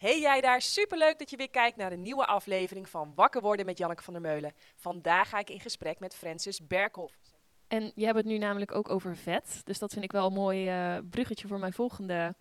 [0.00, 3.66] Hey jij daar, superleuk dat je weer kijkt naar een nieuwe aflevering van Wakker worden
[3.66, 4.52] met Janneke van der Meulen.
[4.76, 7.18] Vandaag ga ik in gesprek met Francis Berkhoff.
[7.68, 9.60] En je hebt het nu namelijk ook over vet.
[9.64, 12.34] Dus dat vind ik wel een mooi eh, bruggetje voor mijn volgende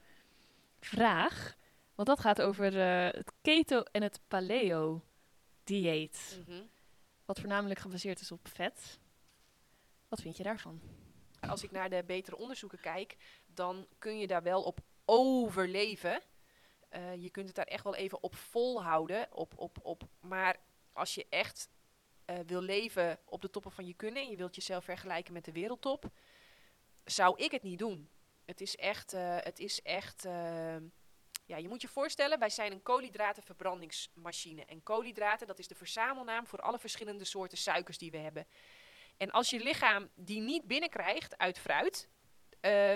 [0.80, 1.56] vraag.
[1.96, 5.01] Want dat gaat over eh, het keto en het paleo
[5.63, 6.39] dieet.
[7.26, 8.99] Wat voornamelijk gebaseerd is op vet.
[10.07, 10.81] Wat vind je daarvan?
[11.39, 13.17] Als ik naar de betere onderzoeken kijk,
[13.53, 16.21] dan kun je daar wel op overleven.
[16.90, 19.27] Eh, je kunt het daar echt wel even op volhouden.
[19.32, 20.04] Op, op, op.
[20.20, 20.59] Maar
[20.94, 21.70] als je echt
[22.30, 25.45] eh, wil leven op de toppen van je kunnen en je wilt jezelf vergelijken met
[25.45, 26.09] de wereldtop,
[27.04, 28.09] zou ik het niet doen.
[28.45, 30.76] Het is echt, eh, het is echt eh,
[31.45, 34.66] ja, je moet je voorstellen, wij zijn een koolhydratenverbrandingsmachine.
[34.66, 38.48] En koolhydraten, dat is de verzamelnaam voor alle verschillende soorten suikers die we hebben.
[39.17, 42.09] En als je lichaam die niet binnenkrijgt uit fruit,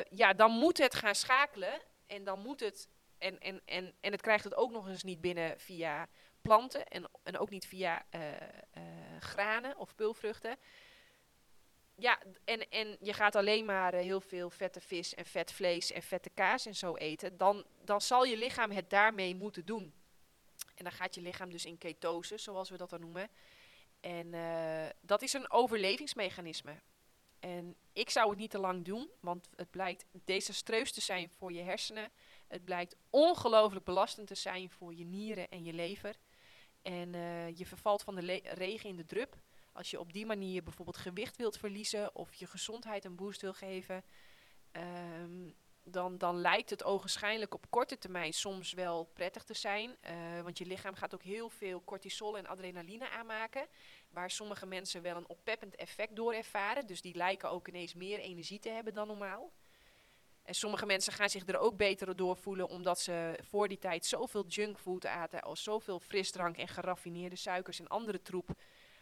[0.10, 1.82] ja, dan moet het gaan schakelen.
[2.06, 2.90] En dan moet het,
[3.24, 6.08] en, en, en, en het krijgt het ook nog eens niet binnen via
[6.42, 8.84] planten en, en ook niet via eh, eh,
[9.20, 10.58] granen of pulvruchten.
[11.96, 15.92] Ja, en, en je gaat alleen maar eh, heel veel vette vis en vet vlees
[15.92, 19.94] en vette kaas en zo eten, dan, dan zal je lichaam het daarmee moeten doen.
[20.76, 23.30] En dan gaat je lichaam dus in ketose, zoals we dat dan noemen.
[24.00, 24.34] En
[25.02, 26.82] dat is een overlevingsmechanisme.
[27.40, 31.54] En ik zou het niet te lang doen, want het blijkt desastreus te zijn voor
[31.54, 32.12] je hersenen.
[32.54, 36.16] Het blijkt ongelooflijk belastend te zijn voor je nieren en je lever.
[36.82, 39.42] En eh, je vervalt van de regen in de drup.
[39.72, 43.54] Als je op die manier bijvoorbeeld gewicht wilt verliezen of je gezondheid een boost wil
[43.54, 44.04] geven,
[44.72, 45.50] ehm,
[45.84, 49.96] dan, dan lijkt het ogenschijnlijk op korte termijn soms wel prettig te zijn.
[50.00, 53.68] eh, want je lichaam gaat ook heel veel cortisol en adrenaline aanmaken.
[54.10, 56.88] Waar sommige mensen wel een oppeppend effect door ervaren.
[56.88, 59.52] Dus die lijken ook ineens meer energie te hebben dan normaal.
[60.44, 64.06] En sommige mensen gaan zich er ook beter door voelen omdat ze voor die tijd
[64.06, 68.50] zoveel junkfood aten, als zoveel frisdrank en geraffineerde suikers en andere troep.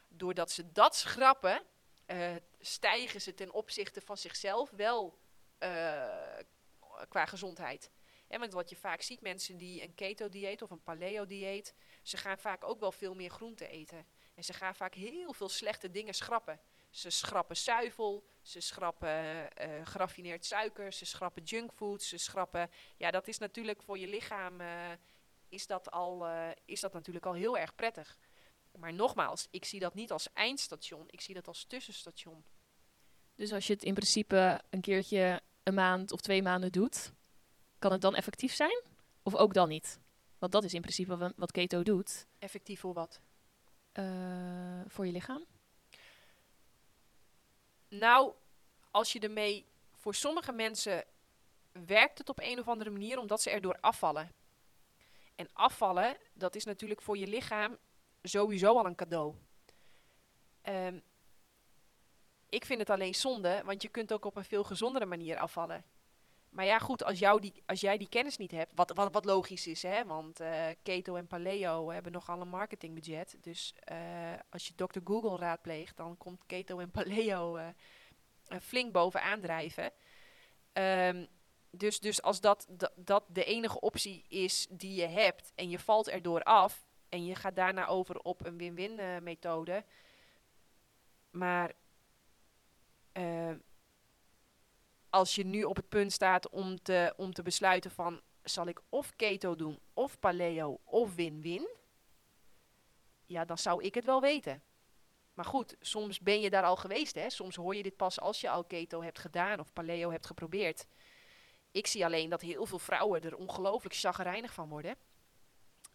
[0.07, 1.61] Doordat ze dat schrappen,
[2.05, 5.19] eh, stijgen ze ten opzichte van zichzelf wel
[5.57, 6.37] eh,
[7.09, 7.91] qua gezondheid.
[8.27, 11.73] En want wat je vaak ziet, mensen die een keto-dieet of een paleo-dieet,
[12.03, 14.05] ze gaan vaak ook wel veel meer groente eten.
[14.35, 16.59] En ze gaan vaak heel veel slechte dingen schrappen.
[16.89, 22.69] Ze schrappen zuivel, ze schrappen eh geraffineerd suiker, ze schrappen junkfood, ze schrappen...
[22.97, 24.91] Ja, dat is natuurlijk voor je lichaam, eh,
[25.49, 28.17] is, dat al, eh, is dat natuurlijk al heel erg prettig.
[28.77, 32.43] Maar nogmaals, ik zie dat niet als eindstation, ik zie dat als tussenstation.
[33.35, 37.11] Dus als je het in principe een keertje een maand of twee maanden doet,
[37.79, 38.81] kan het dan effectief zijn?
[39.23, 39.99] Of ook dan niet?
[40.37, 43.21] Want dat is in principe wa- wat keto doet Effectief voor wat?
[44.87, 45.45] voor je lichaam.
[47.91, 48.33] Nou,
[48.91, 49.65] als je ermee...
[49.95, 51.05] Voor sommige mensen
[51.71, 54.31] werkt het op een of andere manier omdat ze erdoor afvallen.
[55.35, 57.77] En afvallen, dat is natuurlijk voor je lichaam
[58.23, 59.35] sowieso al een cadeau.
[60.61, 60.99] Ehm,
[62.49, 65.83] ik vind het alleen zonde, want je kunt ook op een veel gezondere manier afvallen.
[66.51, 69.25] Maar ja, goed, als, jou die, als jij die kennis niet hebt, wat, wat, wat
[69.25, 73.37] logisch is, hè, want eh, keto en paleo hebben nogal een marketingbudget.
[73.41, 73.97] Dus eh,
[74.49, 74.99] als je Dr.
[75.03, 77.67] Google raadpleegt, dan komt keto en paleo eh,
[78.61, 79.91] flink bovenaan drijven.
[80.73, 81.25] Ehm,
[81.69, 85.79] dus, dus als dat, dat, dat de enige optie is die je hebt en je
[85.79, 89.83] valt erdoor af en je gaat daarna over op een win-win methode.
[91.29, 91.73] Maar
[95.11, 98.81] als je nu op het punt staat om te, om te besluiten van zal ik
[98.89, 101.67] of keto doen of paleo of win-win,
[103.25, 104.63] ja, dan zou ik het wel weten.
[105.33, 107.29] Maar goed, soms ben je daar al geweest, hè?
[107.29, 110.85] Soms hoor je dit pas als je al keto hebt gedaan of paleo hebt geprobeerd.
[111.71, 114.95] Ik zie alleen dat heel veel vrouwen er ongelooflijk chagrijnig van worden.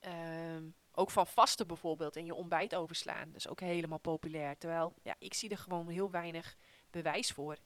[0.00, 3.26] Ehm, ook van vasten bijvoorbeeld en je ontbijt overslaan.
[3.26, 4.58] Dat is ook helemaal populair.
[4.58, 6.56] Terwijl, ja, ik zie er gewoon heel weinig
[6.90, 7.56] bewijs voor.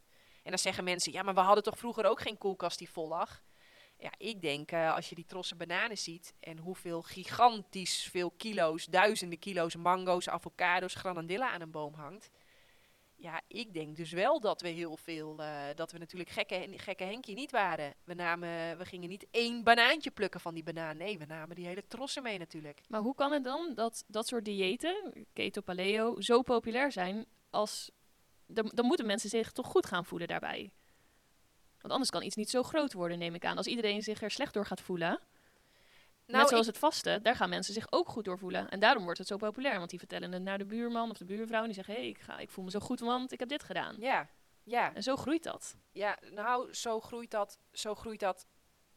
[0.43, 3.09] En dan zeggen mensen, ja, maar we hadden toch vroeger ook geen koelkast die vol
[3.09, 3.43] lag?
[3.99, 8.84] Ja, ik denk, eh, als je die trossen bananen ziet en hoeveel gigantisch veel kilo's,
[8.84, 12.31] duizenden kilo's mango's, avocado's, granadilla aan een boom hangt.
[13.16, 17.04] Ja, ik denk dus wel dat we heel veel, eh, dat we natuurlijk gekke, gekke
[17.04, 17.95] Henkie niet waren.
[18.04, 20.97] We, namen, we gingen niet één banaantje plukken van die banaan.
[20.97, 22.81] Nee, we namen die hele trossen mee natuurlijk.
[22.89, 27.91] Maar hoe kan het dan dat dat soort diëten, keto, paleo, zo populair zijn als...
[28.50, 30.70] Dan, dan moeten mensen zich toch goed gaan voelen daarbij.
[31.80, 33.56] Want anders kan iets niet zo groot worden, neem ik aan.
[33.56, 35.20] Als iedereen zich er slecht door gaat voelen,
[36.26, 38.68] net zoals het vasten, daar gaan mensen zich ook goed door voelen.
[38.70, 41.24] En daarom wordt het zo populair, want die vertellen het naar de buurman of de
[41.24, 41.60] buurvrouw.
[41.60, 43.48] En die zeggen, hé, hey, ik, ga- ik voel me zo goed, want ik heb
[43.48, 43.97] dit gedaan.
[43.98, 44.28] Ja,
[44.62, 44.94] ja.
[44.94, 45.76] En zo groeit dat.
[45.92, 48.47] Ja, nou, zo groeit dat, zo groeit dat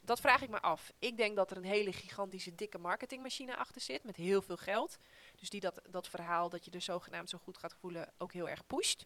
[0.06, 0.92] dat vraag ik me af.
[1.00, 4.98] Ik denk dat er een hele gigantische dikke marketingmachine achter zit met heel veel geld.
[5.36, 8.50] Dus die dat, dat verhaal dat je er zogenaamd zo goed gaat voelen ook heel
[8.50, 9.06] erg pusht.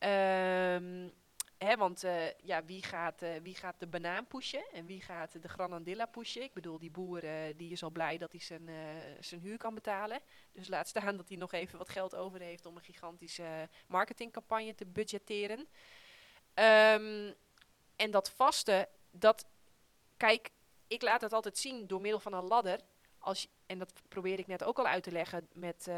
[0.00, 1.08] Ehm,
[1.76, 5.48] want eh, ja, wie gaat, eh, wie gaat de banaan pushen en wie gaat de
[5.48, 6.42] granadilla pushen?
[6.42, 8.68] Ik bedoel, die boer eh, die is al blij dat hij zijn,
[9.20, 10.20] zijn huur kan betalen.
[10.52, 14.74] Dus laat staan dat hij nog even wat geld over heeft om een gigantische marketingcampagne
[14.74, 15.68] te budgetteren.
[16.54, 17.32] Ehm,
[17.96, 19.46] en dat vaste, dat,
[20.16, 20.50] kijk,
[20.86, 22.80] ik laat het altijd zien door middel van een ladder.
[23.18, 25.90] Als, en dat probeerde ik net ook al uit te leggen met,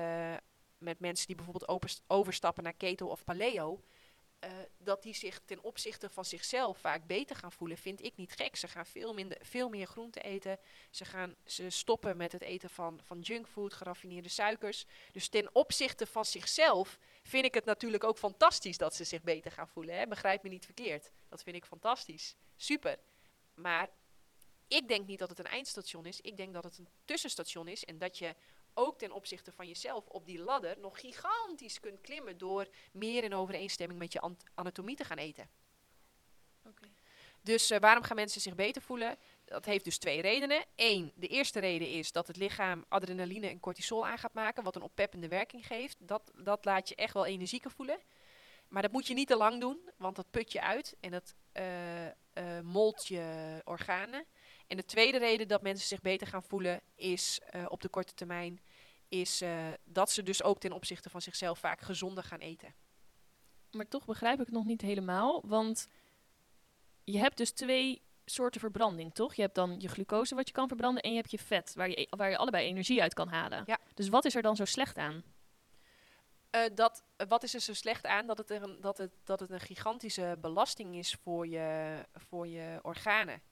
[0.78, 3.82] met mensen die bijvoorbeeld overstappen naar keto of paleo.
[4.42, 8.32] Eh, dat die zich ten opzichte van zichzelf vaak beter gaan voelen, vind ik niet
[8.32, 8.56] gek.
[8.56, 10.58] Ze gaan veel, minder, veel meer groente eten.
[10.90, 14.84] Ze, gaan, ze stoppen met het eten van, van junkfood, geraffineerde suikers.
[15.12, 19.52] Dus ten opzichte van zichzelf vind ik het natuurlijk ook fantastisch dat ze zich beter
[19.52, 19.98] gaan voelen.
[19.98, 20.06] Hè?
[20.06, 21.10] Begrijp me niet verkeerd.
[21.28, 22.36] Dat vind ik fantastisch.
[22.56, 22.98] Super.
[23.54, 23.90] Maar
[24.68, 26.20] ik denk niet dat het een eindstation is.
[26.20, 27.84] Ik denk dat het een tussenstation is.
[27.84, 28.34] En dat je
[28.74, 33.34] ook ten opzichte van jezelf op die ladder nog gigantisch kunt klimmen door meer in
[33.34, 35.48] overeenstemming met je anatomie te gaan eten.
[37.40, 39.16] Dus eh, waarom gaan mensen zich beter voelen?
[39.44, 40.64] Dat heeft dus twee redenen.
[40.76, 44.76] Eén, de eerste reden is dat het lichaam adrenaline en cortisol aan gaat maken, wat
[44.76, 45.96] een oppeppende werking geeft.
[45.98, 48.00] Dat, dat laat je echt wel energieker voelen.
[48.68, 51.34] Maar dat moet je niet te lang doen, want dat put je uit en dat
[51.52, 54.24] eh eh, molt je organen.
[54.72, 58.14] En de tweede reden dat mensen zich beter gaan voelen is eh, op de korte
[58.14, 58.60] termijn,
[59.08, 62.74] is eh, dat ze dus ook ten opzichte van zichzelf vaak gezonder gaan eten.
[63.70, 65.42] Maar toch begrijp ik het nog niet helemaal.
[65.46, 65.88] Want
[67.04, 69.34] je hebt dus twee soorten verbranding, toch?
[69.34, 71.88] Je hebt dan je glucose wat je kan verbranden en je hebt je vet waar
[71.88, 73.62] je, waar je allebei energie uit kan halen.
[73.66, 73.78] Ja.
[73.94, 75.22] Dus wat is er dan zo slecht aan?
[76.50, 78.26] Eh, dat, wat is er zo slecht aan?
[78.26, 82.46] Dat het, er een, dat, het, dat het een gigantische belasting is voor je, voor
[82.46, 83.42] je organen.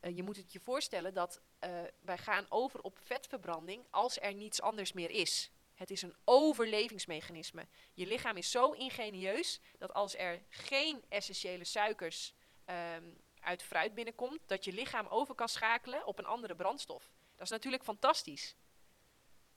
[0.00, 1.70] Eh, je moet het je voorstellen dat eh,
[2.00, 5.50] wij gaan over op vetverbranding als er niets anders meer is.
[5.74, 7.66] Het is een overlevingsmechanisme.
[7.92, 12.34] Je lichaam is zo ingenieus dat als er geen essentiële suikers
[12.64, 13.04] ehm,
[13.40, 17.12] uit fruit binnenkomt, dat je lichaam over kan schakelen op een andere brandstof.
[17.34, 18.56] Dat is natuurlijk fantastisch.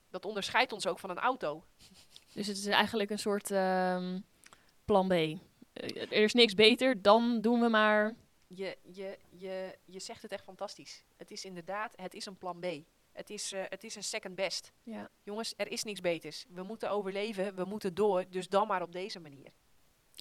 [0.10, 1.64] Dat onderscheidt ons ook van een auto.
[2.34, 4.20] Dus het is eigenlijk een soort ehm,
[4.86, 5.12] plan B.
[5.12, 5.38] Eh,
[6.02, 8.16] er is niks beter, dan doen we maar.
[8.56, 11.04] Je, je, je, je zegt het echt fantastisch.
[11.18, 12.66] Het is inderdaad, het is een plan B.
[13.12, 14.72] Het is, eh, het is een second best.
[14.84, 15.10] Ja.
[15.24, 16.46] Jongens, er is niks beters.
[16.50, 19.52] We moeten overleven, we moeten door, dus dan maar op deze manier.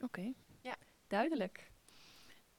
[0.05, 0.33] Oké.
[0.61, 0.77] Ja.
[1.07, 1.71] Duidelijk.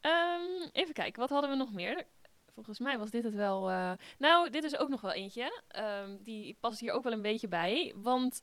[0.02, 2.06] Ehm, even kijken, wat hadden we nog meer?
[2.54, 3.70] Volgens mij was dit het wel.
[3.70, 5.62] eh, Nou, dit is ook nog wel eentje.
[5.68, 7.94] Ehm, die past hier ook wel een beetje bij.
[7.96, 8.42] Want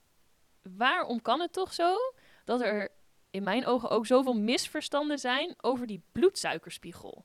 [0.76, 1.96] waarom kan het toch zo
[2.44, 2.90] dat er
[3.36, 7.24] in mijn ogen ook zoveel misverstanden zijn over die bloedsuikerspiegel?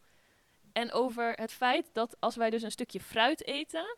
[0.74, 3.98] En over het feit dat als wij dus een stukje fruit eten,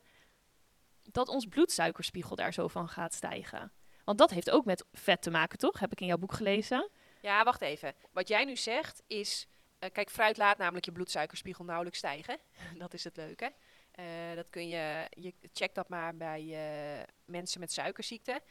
[1.02, 3.72] dat ons bloedsuikerspiegel daar zo van gaat stijgen.
[4.04, 5.80] Want dat heeft ook met vet te maken, toch?
[5.80, 6.90] Heb ik in jouw boek gelezen.
[7.22, 7.94] Ja, wacht even.
[8.12, 9.48] Wat jij nu zegt is,
[9.80, 12.38] eh, kijk, fruit laat namelijk je bloedsuikerspiegel nauwelijks stijgen.
[12.78, 13.54] dat is het leuke.
[13.92, 14.06] Eh,
[14.36, 18.42] dat kun je, je check dat maar bij eh, mensen met suikerziekte.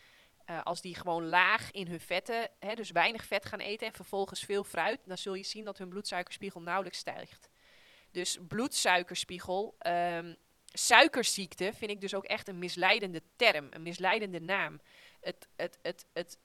[0.44, 3.92] Eh, als die gewoon laag in hun vetten, hè, dus weinig vet gaan eten en
[3.92, 7.48] vervolgens veel fruit, dan zul je zien dat hun bloedsuikerspiegel nauwelijks stijgt.
[8.10, 10.34] Dus bloedsuikerspiegel, ehm,
[10.72, 14.80] suikerziekte vind ik dus ook echt een misleidende term, een misleidende naam.
[15.20, 16.38] Het, het, het, het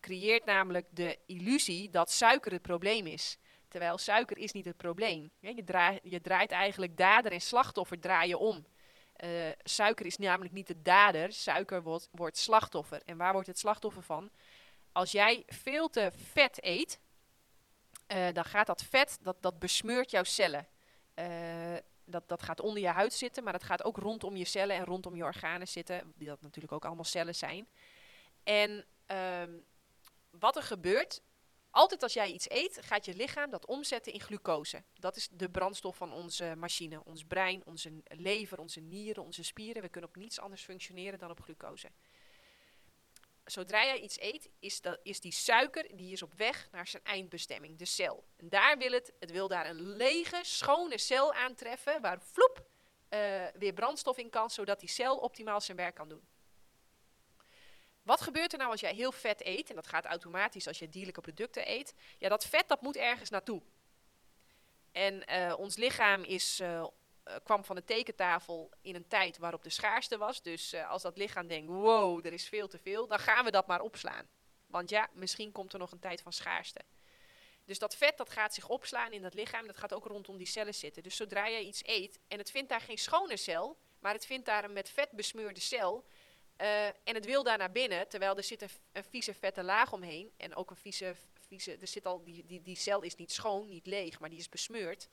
[0.00, 3.38] creëert namelijk de illusie dat suiker het probleem is.
[3.68, 5.30] Terwijl suiker is niet het probleem.
[5.38, 8.66] Je, draa- je draait eigenlijk dader en slachtoffer draaien om.
[9.16, 9.30] Eh,
[9.62, 13.02] suiker is namelijk niet de dader, suiker wordt, wordt slachtoffer.
[13.04, 14.30] En waar wordt het slachtoffer van?
[14.92, 17.00] Als jij veel te vet eet,
[18.06, 20.66] eh, dan gaat dat vet, dat, dat besmeurt jouw cellen.
[21.14, 24.76] Eh, dat, dat gaat onder je huid zitten, maar dat gaat ook rondom je cellen
[24.76, 27.68] en rondom je organen zitten, die dat natuurlijk ook allemaal cellen zijn.
[28.44, 29.52] En ehm,
[30.30, 31.20] wat er gebeurt,
[31.76, 34.82] altijd als jij iets eet, gaat je lichaam dat omzetten in glucose.
[34.94, 37.04] Dat is de brandstof van onze machine.
[37.04, 39.82] Ons brein, onze lever, onze nieren, onze spieren.
[39.82, 41.88] We kunnen op niets anders functioneren dan op glucose.
[43.44, 47.04] Zodra jij iets eet, is, dat, is die suiker die is op weg naar zijn
[47.04, 48.24] eindbestemming, de cel.
[48.36, 52.66] En daar wil het, het wil daar een lege, schone cel aantreffen, waar vloep
[53.08, 56.26] eh, weer brandstof in kan, zodat die cel optimaal zijn werk kan doen.
[58.06, 59.68] Wat gebeurt er nou als jij heel vet eet?
[59.70, 61.94] En dat gaat automatisch als je dierlijke producten eet.
[62.18, 63.62] Ja, dat vet dat moet ergens naartoe.
[64.92, 66.88] En eh, ons lichaam is, eh, eh,
[67.44, 70.42] kwam van de tekentafel in een tijd waarop de schaarste was.
[70.42, 73.66] Dus als dat lichaam denkt, wow, er is veel te veel, dan gaan we dat
[73.66, 74.28] maar opslaan.
[74.66, 76.80] Want ja, misschien komt er nog een tijd van schaarste.
[77.64, 80.46] Dus dat vet dat gaat zich opslaan in dat lichaam, dat gaat ook rondom die
[80.46, 81.02] cellen zitten.
[81.02, 84.46] Dus zodra je iets eet en het vindt daar geen schone cel, maar het vindt
[84.46, 86.04] daar een met vet besmeurde cel,
[86.56, 90.32] eh, en het wil daar naar binnen, terwijl er zit een, vieze vette laag omheen
[90.36, 91.14] en ook een vieze,
[91.48, 94.38] vieze er zit al, die, die, die cel is niet schoon, niet leeg, maar die
[94.38, 95.08] is besmeurd.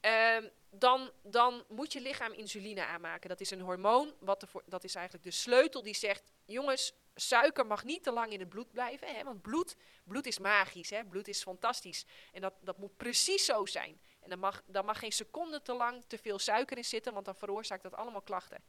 [0.00, 3.28] Ehm, dan, dan moet je lichaam insuline aanmaken.
[3.28, 7.84] Dat is een hormoon, wat dat is eigenlijk de sleutel die zegt, jongens, suiker mag
[7.84, 9.14] niet te lang in het bloed blijven.
[9.14, 12.04] Hè, want bloed, bloed is magisch, hè, bloed is fantastisch.
[12.32, 14.00] En dat, dat moet precies zo zijn.
[14.20, 17.24] En dan mag, dan mag geen seconde te lang te veel suiker in zitten, want
[17.24, 18.62] dan veroorzaakt dat allemaal klachten.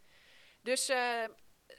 [0.61, 1.23] Dus uh,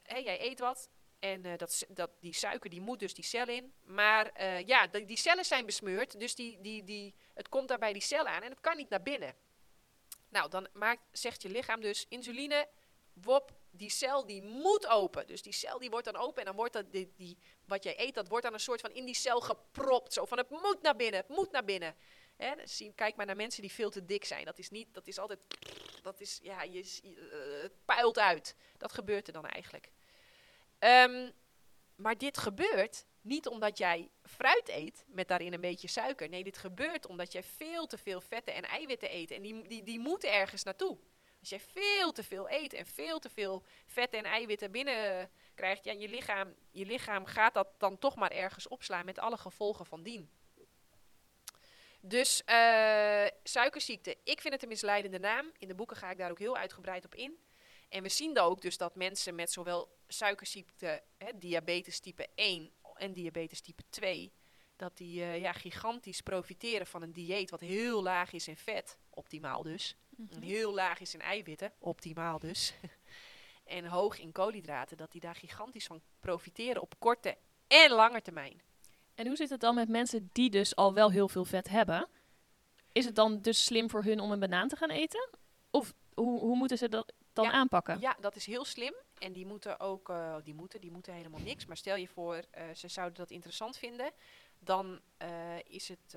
[0.05, 0.91] jij eet wat
[1.23, 3.73] en uh, dat, dat, die suiker die moet dus die cel in.
[3.85, 7.93] Maar uh, ja, die, cellen zijn besmeurd, dus die, die, die, het komt daar bij
[7.93, 9.35] die cel aan en het kan niet naar binnen.
[10.29, 12.69] Nou, dan maakt, zegt je lichaam dus insuline,
[13.13, 15.27] wop, die cel die moet open.
[15.27, 18.15] Dus die cel die wordt dan open en dan wordt dat, die, wat jij eet,
[18.15, 20.13] dat wordt dan een soort van in die cel gepropt.
[20.13, 21.97] Zo van het moet naar binnen, het moet naar binnen.
[22.37, 24.45] Hè, zie, kijk maar naar mensen die veel te dik zijn.
[24.45, 25.41] Dat is niet, dat is altijd,
[26.03, 28.57] dat is, ja, je, uh, het puilt uit.
[28.77, 29.91] Dat gebeurt er dan eigenlijk.
[30.79, 31.33] Um,
[31.97, 36.29] maar dit gebeurt niet omdat jij fruit eet met daarin een beetje suiker.
[36.29, 39.31] Nee, dit gebeurt omdat jij veel te veel vetten en eiwitten eet.
[39.31, 40.99] En die, die, die moeten ergens naartoe.
[41.41, 45.85] Als jij veel te veel eet en veel te veel vetten en eiwitten binnen krijgt,
[45.85, 49.87] ja, je, lichaam, je lichaam gaat dat dan toch maar ergens opslaan met alle gevolgen
[49.87, 50.31] van dien.
[52.05, 55.51] Dus uh, suikerziekte, ik vind het een misleidende naam.
[55.59, 57.39] In de boeken ga ik daar ook heel uitgebreid op in.
[57.89, 62.71] En we zien dan ook dus dat mensen met zowel suikerziekte, hè, diabetes type 1
[62.95, 64.33] en diabetes type 2,
[64.77, 68.99] dat die uh, ja, gigantisch profiteren van een dieet wat heel laag is in vet,
[69.11, 69.97] optimaal dus.
[70.17, 70.43] Mm -hmm.
[70.43, 72.75] Heel laag is in eiwitten, optimaal dus.
[73.65, 78.63] en hoog in koolhydraten, dat die daar gigantisch van profiteren op korte en lange termijn.
[79.15, 82.09] En hoe zit het dan met mensen die dus al wel heel veel vet hebben?
[82.93, 85.29] Is het dan dus slim voor hun om een banaan te gaan eten?
[85.71, 88.01] Of hoe, hoe moeten ze dat dan ja, aanpakken?
[88.01, 88.95] Ja, dat is heel slim.
[89.19, 91.67] En die moeten ook, uh, die moeten, die moeten helemaal niks.
[91.67, 94.11] Maar stel je voor, uh, ze zouden dat interessant vinden.
[94.59, 95.29] Dan uh,
[95.65, 96.17] is het,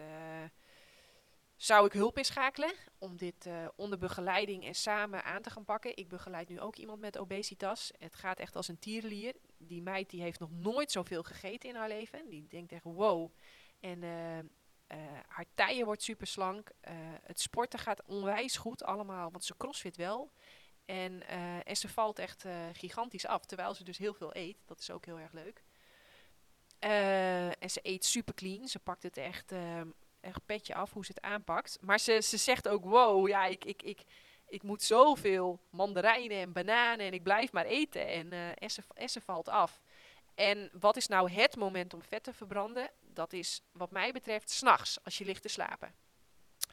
[1.55, 5.97] zou ik hulp inschakelen om dit onder begeleiding en samen aan te gaan pakken.
[5.97, 7.91] Ik begeleid nu ook iemand met obesitas.
[7.97, 9.35] Het gaat echt als een tierlier.
[9.57, 12.29] Die meid die heeft nog nooit zoveel gegeten in haar leven.
[12.29, 13.31] Die denkt echt wow.
[13.79, 14.03] En
[15.27, 16.71] haar taille wordt super slank.
[17.23, 20.31] het sporten gaat onwijs goed allemaal, want ze crossfit wel.
[20.85, 21.27] En,
[21.65, 24.57] en ze valt echt gigantisch af, terwijl ze dus heel veel eet.
[24.65, 25.63] Dat is ook heel erg leuk.
[26.79, 28.67] En ze eet super clean.
[28.67, 29.53] Ze pakt het echt,
[30.25, 31.77] echt petje af hoe ze het aanpakt.
[31.81, 34.03] Maar ze, ze zegt ook, wow, ja, ik, ik, ik,
[34.47, 38.07] ik moet zoveel mandarijnen en bananen en ik blijf maar eten.
[38.07, 39.81] En, en, ze, en ze valt af.
[40.35, 42.91] En wat is nou het moment om vet te verbranden?
[43.01, 45.95] Dat is wat mij betreft s'nachts, als je ligt te slapen.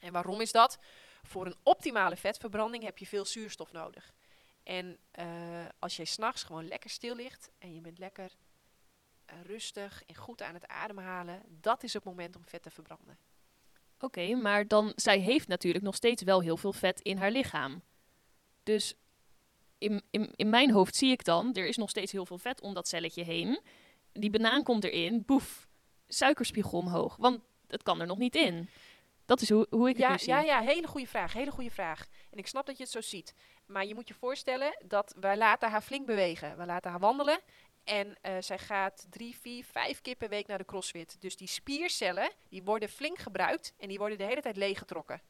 [0.00, 0.78] En waarom is dat?
[1.23, 4.12] Voor een optimale vetverbranding heb je veel zuurstof nodig.
[4.62, 8.32] En uh, als jij s'nachts gewoon lekker stil ligt en je bent lekker
[9.32, 13.18] uh, rustig en goed aan het ademhalen, dat is het moment om vet te verbranden.
[14.02, 17.30] Oké, okay, maar dan, zij heeft natuurlijk nog steeds wel heel veel vet in haar
[17.30, 17.82] lichaam.
[18.62, 18.94] Dus
[19.78, 22.61] in, in, in mijn hoofd zie ik dan, er is nog steeds heel veel vet
[22.61, 23.61] om dat celletje heen.
[24.12, 25.66] Die banaan komt erin, boef,
[26.09, 28.68] suikerspiegel omhoog, want het kan er nog niet in.
[29.25, 30.49] Dat is hoe, hoe ik ja, het nu ja, zie.
[30.49, 32.06] Ja, hele goede vraag, hele goede vraag.
[32.30, 33.35] En ik snap dat je het zo ziet.
[33.66, 36.56] Maar je moet je voorstellen dat wij laten haar flink bewegen.
[36.56, 37.40] We laten haar wandelen.
[37.85, 41.17] En uh, zij gaat drie, vier, vijf keer per week naar de crossfit.
[41.21, 45.23] Dus die spiercellen, die worden flink gebruikt en die worden de hele tijd leeggetrokken.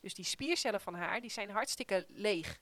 [0.00, 2.60] Dus die spiercellen van haar, die zijn hartstikke leeg.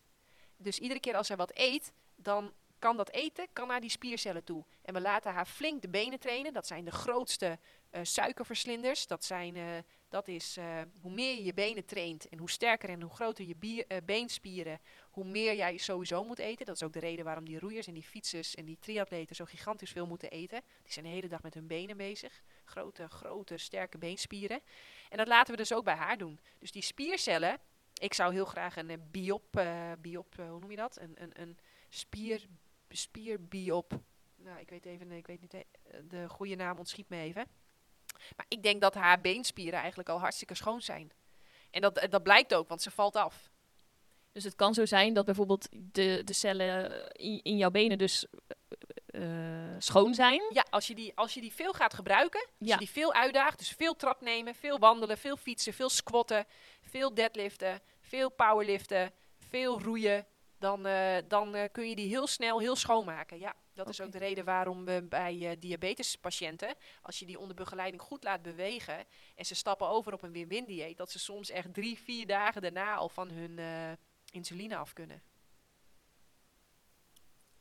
[0.56, 4.44] Dus iedere keer als zij wat eet, dan kan dat eten kan naar die spiercellen
[4.44, 4.64] toe.
[4.82, 6.52] En we laten haar flink de benen trainen.
[6.52, 7.58] Dat zijn de grootste
[7.90, 9.06] uh, suikerverslinders.
[9.06, 9.64] Dat, zijn, uh,
[10.08, 10.58] dat is
[11.00, 14.80] hoe meer je je benen traint en hoe sterker en hoe groter je beenspieren,
[15.18, 16.66] hoe meer jij sowieso moet eten.
[16.66, 19.44] Dat is ook de reden waarom die roeiers en die fietsers en die triatleten zo
[19.44, 20.62] gigantisch veel moeten eten.
[20.82, 22.42] Die zijn de hele dag met hun benen bezig.
[22.64, 24.60] Grote, grote, sterke beenspieren.
[25.08, 26.40] En dat laten we dus ook bij haar doen.
[26.58, 27.58] Dus die spiercellen,
[27.94, 29.64] ik zou heel graag een biop,
[29.98, 31.00] biop hoe noem je dat?
[31.00, 31.58] Een, een, een
[31.88, 32.46] spier
[32.88, 34.00] spierbiop.
[34.36, 35.64] Nou, ik weet even, ik weet niet,
[36.08, 37.46] de goede naam ontschiet me even.
[38.36, 41.12] Maar ik denk dat haar beenspieren eigenlijk al hartstikke schoon zijn.
[41.70, 43.50] En dat, dat blijkt ook, want ze valt af.
[44.38, 48.26] Dus het kan zo zijn dat bijvoorbeeld de, de cellen in, in jouw benen dus
[49.10, 49.22] uh,
[49.78, 50.42] schoon zijn.
[50.52, 52.72] Ja, als je, die, als je die veel gaat gebruiken, als ja.
[52.72, 56.46] je die veel uitdaagt, dus veel trap nemen, veel wandelen, veel fietsen, veel squatten,
[56.80, 60.26] veel deadliften, veel powerliften, veel roeien,
[60.58, 63.38] dan, eh, dan eh, kun je die heel snel heel schoonmaken.
[63.38, 67.56] Ja, dat is ook de reden waarom we bij eh, diabetespatiënten, als je die onder
[67.56, 69.04] begeleiding goed laat bewegen
[69.34, 72.62] en ze stappen over op een win-win dieet, dat ze soms echt drie, vier dagen
[72.62, 73.92] daarna al van hun eh,
[74.30, 75.22] insuline af kunnen.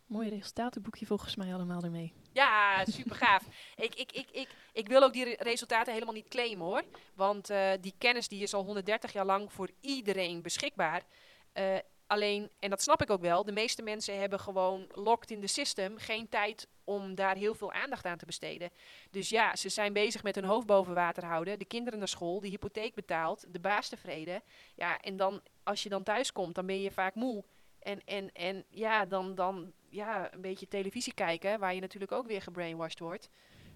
[0.05, 2.13] Mooi resultatenboekje volgens mij allemaal ermee.
[2.33, 3.43] Ja, super gaaf.
[3.75, 6.83] ik, ik, ik, ik, ik wil ook die re- resultaten helemaal niet claimen hoor.
[7.15, 11.03] Want eh, die kennis die is al 130 jaar lang voor iedereen beschikbaar.
[11.51, 15.41] Eh, alleen, en dat snap ik ook wel, de meeste mensen hebben gewoon locked in
[15.41, 18.72] the system geen tijd om daar heel veel aandacht aan te besteden.
[19.12, 22.39] Dus ja, ze zijn bezig met hun hoofd boven water houden, de kinderen naar school,
[22.39, 24.41] de hypotheek betaald, de baas tevreden.
[24.75, 27.44] Ja, en dan als je dan thuis komt, dan ben je vaak moe.
[27.79, 32.27] En, en, en ja, dan, dan ja, een beetje televisie kijken, waar je natuurlijk ook
[32.27, 33.29] weer gebrainwashed wordt.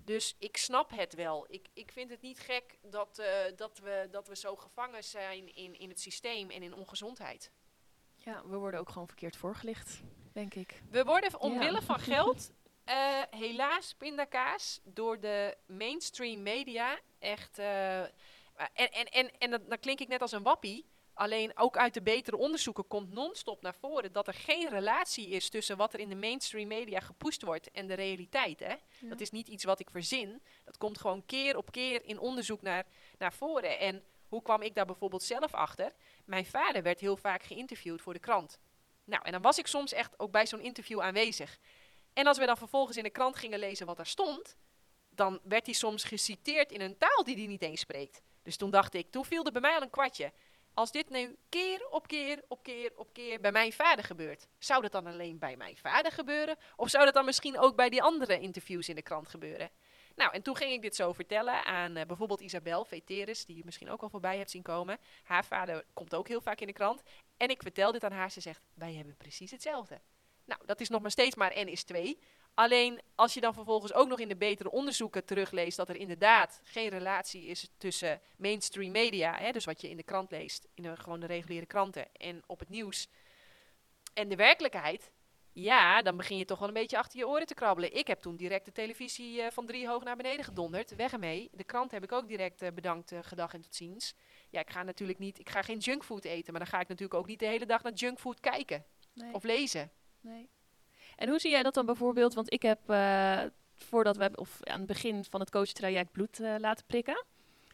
[0.03, 1.46] Dus ik snap het wel.
[1.50, 5.56] Ik, ik vind het niet gek dat, eh, dat, we, dat we zo gevangen zijn
[5.56, 7.51] in, in het systeem en in ongezondheid.
[8.15, 10.01] Ja, we worden ook gewoon verkeerd voorgelicht,
[10.34, 10.82] denk ik.
[10.89, 11.82] We worden omwille Ja.
[11.82, 12.51] van geld,
[12.91, 17.60] eh, helaas pindakaas, door de mainstream media echt...
[17.60, 20.89] eh, en en, en, en dat, dan klink ik net als een wappie.
[21.13, 25.50] Alleen ook uit de betere onderzoeken komt non-stop naar voren dat er geen relatie is
[25.50, 28.60] tussen wat er in de mainstream media gepusht wordt en de realiteit.
[28.60, 28.75] Hè?
[29.00, 30.41] Dat is niet iets wat ik verzin.
[30.65, 32.86] Dat komt gewoon keer op keer in onderzoek naar,
[33.17, 33.79] naar voren.
[33.79, 35.91] En hoe kwam ik daar bijvoorbeeld zelf achter?
[36.25, 38.60] Mijn vader werd heel vaak geïnterviewd voor de krant.
[39.03, 41.60] Nou, en dan was ik soms echt ook bij zo'n interview aanwezig.
[42.13, 44.56] En als we dan vervolgens in de krant gingen lezen wat er stond,
[45.10, 48.22] dan werd hij soms geciteerd in een taal die hij niet eens spreekt.
[48.44, 50.32] Dus toen dacht ik, toen viel er bij mij al een kwartje.
[50.74, 54.82] Als dit nu keer op keer op keer op keer bij mijn vader gebeurt, zou
[54.82, 56.58] dat dan alleen bij mijn vader gebeuren?
[56.75, 59.70] Of zou dat dan misschien ook bij die andere interviews in de krant gebeuren?
[60.15, 63.65] Nou, en toen ging ik dit zo vertellen aan eh, bijvoorbeeld Isabel Veteris, die je
[63.65, 64.98] misschien ook al voorbij hebt zien komen.
[65.24, 67.01] Haar vader komt ook heel vaak in de krant.
[67.38, 70.01] En ik vertel dit aan haar, ze zegt, wij hebben precies hetzelfde.
[70.51, 72.20] Nou, dat is nog maar steeds maar N is 2.
[72.53, 76.62] Alleen als je dan vervolgens ook nog in de betere onderzoeken terugleest dat er inderdaad
[76.63, 80.84] geen relatie is tussen mainstream media, hè, dus wat je in de krant leest, in
[80.84, 83.08] de, gewoon de reguliere kranten en op het nieuws,
[84.13, 85.12] en de werkelijkheid,
[85.53, 87.96] ja, dan begin je toch wel een beetje achter je oren te krabbelen.
[87.96, 90.95] Ik heb toen direct de televisie eh, van drie hoog naar beneden gedonderd.
[90.95, 91.49] Weg ermee.
[91.52, 94.13] De krant heb ik ook direct eh, bedankt, eh, gedag en tot ziens.
[94.49, 97.19] Ja, ik ga natuurlijk niet, ik ga geen junkfood eten, maar dan ga ik natuurlijk
[97.19, 99.34] ook niet de hele dag naar junkfood kijken Nee.
[99.34, 99.91] of lezen.
[100.21, 100.49] Nee.
[101.15, 102.34] En hoe zie jij dat dan bijvoorbeeld?
[102.34, 103.43] Want ik heb eh,
[103.75, 107.25] voordat we of aan het begin van het coachtraject bloed eh, laten prikken.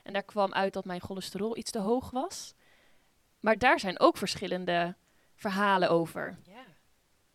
[0.04, 2.54] En daar kwam uit dat mijn cholesterol iets te hoog was.
[3.40, 4.96] Maar daar zijn ook verschillende
[5.36, 6.38] verhalen over.
[6.44, 6.66] Ja.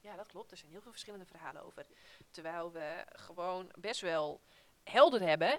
[0.01, 0.51] ja, dat klopt.
[0.51, 1.87] Er zijn heel veel verschillende verhalen over.
[2.31, 4.41] Terwijl we gewoon best wel
[4.83, 5.59] helder hebben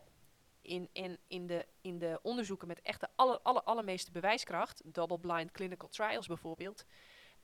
[0.62, 5.52] in, in, in, de, in de onderzoeken met echt de aller, aller, allermeeste bewijskracht, double-blind
[5.52, 6.86] clinical trials bijvoorbeeld,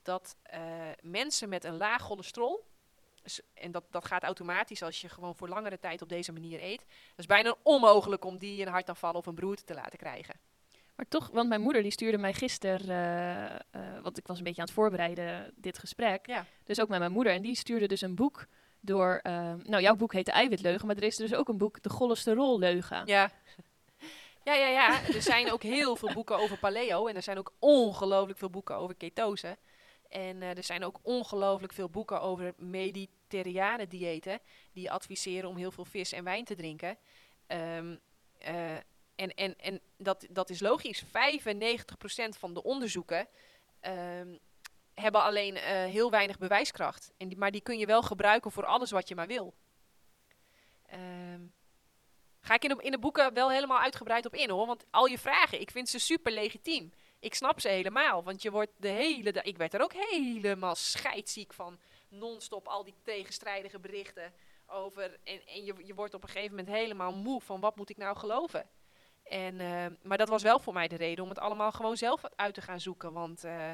[0.09, 0.61] dat eh,
[1.01, 2.65] mensen met een laag cholesterol,
[3.23, 6.63] s- en dat, dat gaat automatisch als je gewoon voor langere tijd op deze manier
[6.63, 10.35] eet, dat is bijna onmogelijk om die een hartaanval of een broerte te laten krijgen.
[10.95, 13.55] Maar toch, want mijn moeder die stuurde mij gisteren, eh,
[13.95, 16.25] eh, want ik was een beetje aan het voorbereiden dit gesprek.
[16.27, 16.45] Ja.
[16.63, 17.33] Dus ook met mijn moeder.
[17.33, 18.45] En die stuurde dus een boek
[18.79, 19.19] door,
[19.63, 23.01] nou jouw boek heet De Eiwitleugen, maar er is dus ook een boek De Cholesterolleugen.
[23.05, 23.31] Ja.
[24.43, 25.07] Ja, ja, ja.
[25.13, 27.07] Er zijn ook heel veel boeken over paleo.
[27.07, 29.57] En er zijn ook ongelooflijk veel boeken over ketose.
[30.09, 34.39] En eh, er zijn ook ongelooflijk veel boeken over mediterrane diëten.
[34.73, 36.97] Die adviseren om heel veel vis en wijn te drinken.
[37.47, 37.95] Ehm,
[38.37, 38.75] eh,
[39.15, 41.03] en en, en dat, dat is logisch.
[41.03, 43.27] 95% van de onderzoeken
[43.79, 44.37] ehm,
[44.93, 47.11] hebben alleen eh, heel weinig bewijskracht.
[47.17, 49.53] En die, maar die kun je wel gebruiken voor alles wat je maar wil.
[50.85, 51.41] Ehm,
[52.41, 54.65] Ga ik in de, in de boeken wel helemaal uitgebreid op in hoor.
[54.65, 56.93] Want al je vragen, ik vind ze super legitiem.
[57.19, 58.23] Ik snap ze helemaal.
[58.23, 59.43] Want je wordt de hele dag.
[59.43, 61.79] Ik werd er ook helemaal scheidziek van.
[62.09, 64.33] Non-stop al die tegenstrijdige berichten
[64.67, 65.19] over.
[65.23, 67.97] En, en je, je wordt op een gegeven moment helemaal moe van wat moet ik
[67.97, 68.69] nou geloven.
[69.23, 72.21] En, eh, maar dat was wel voor mij de reden om het allemaal gewoon zelf
[72.35, 73.13] uit te gaan zoeken.
[73.13, 73.71] Want eh,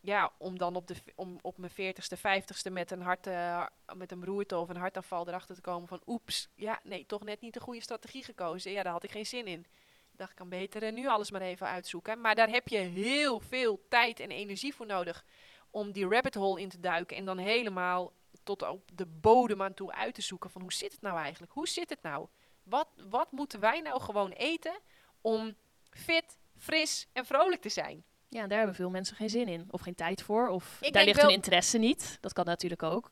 [0.00, 4.12] ja, om dan op, de, om op mijn 40ste, 50ste met een, hart, eh, met
[4.12, 7.54] een beroerte of een hartaanval erachter te komen van oeps, ja, nee, toch net niet
[7.54, 8.72] de goede strategie gekozen.
[8.72, 9.66] Ja, daar had ik geen zin in.
[10.16, 12.20] Ik kan beter eh, nu alles maar even uitzoeken.
[12.20, 15.24] Maar daar heb je heel veel tijd en energie voor nodig
[15.70, 19.74] om die rabbit hole in te duiken en dan helemaal tot op de bodem aan
[19.74, 21.52] toe uit te zoeken van hoe zit het nou eigenlijk?
[21.52, 22.26] Hoe zit het nou?
[22.62, 24.78] Wat, wat moeten wij nou gewoon eten
[25.20, 25.54] om
[25.90, 28.04] fit, fris en vrolijk te zijn?
[28.28, 29.66] Ja, en daar hebben veel mensen geen zin in.
[29.70, 30.48] Of geen tijd voor.
[30.48, 32.18] Of Ik daar ligt hun interesse niet.
[32.20, 33.10] Dat kan natuurlijk ook.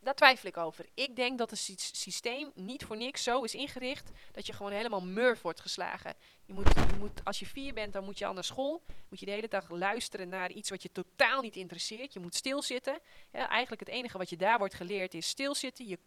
[0.00, 0.86] Daar twijfel ik over.
[0.94, 4.72] Ik denk dat het sy- systeem niet voor niks zo is ingericht dat je gewoon
[4.72, 6.14] helemaal murf wordt geslagen.
[6.44, 8.82] Je moet, je moet, als je vier bent, dan moet je al naar school.
[9.08, 12.12] Moet je de hele dag luisteren naar iets wat je totaal niet interesseert.
[12.12, 12.98] Je moet stilzitten.
[13.30, 15.98] Eigenlijk het enige wat je daar wordt geleerd is stilzitten, je,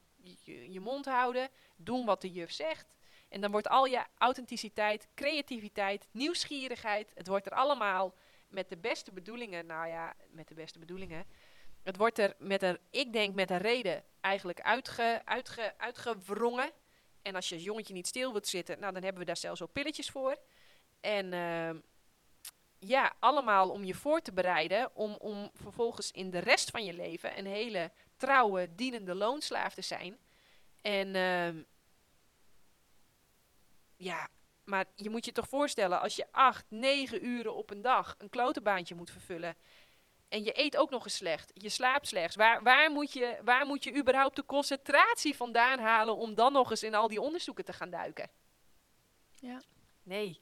[0.71, 2.93] je mond houden, doen wat de juf zegt.
[3.29, 8.13] En dan wordt al je authenticiteit, creativiteit, nieuwsgierigheid, het wordt er allemaal
[8.47, 11.25] met de beste bedoelingen, nou ja, met de beste bedoelingen.
[11.83, 16.71] Het wordt er met een, ik denk met een reden, eigenlijk uitge, uitge, uitgewrongen.
[17.21, 19.61] En als je als jongetje niet stil wilt zitten, nou dan hebben we daar zelfs
[19.61, 20.37] ook pilletjes voor.
[21.01, 21.79] En ehm,
[22.79, 26.93] ja, allemaal om je voor te bereiden om, om vervolgens in de rest van je
[26.93, 30.17] leven een hele trouwe, dienende loonslaaf te zijn.
[30.81, 31.63] En ehm,
[33.95, 34.29] ja,
[34.63, 38.29] maar je moet je toch voorstellen, als je acht, negen uren op een dag een
[38.29, 39.55] klotenbaantje moet vervullen.
[40.33, 41.51] En je eet ook nog eens slecht.
[41.53, 42.35] Je slaapt slechts.
[42.35, 46.69] Waar, waar, moet je, waar moet je überhaupt de concentratie vandaan halen om dan nog
[46.69, 48.29] eens in al die onderzoeken te gaan duiken?
[49.31, 49.61] Ja.
[50.03, 50.39] Nee.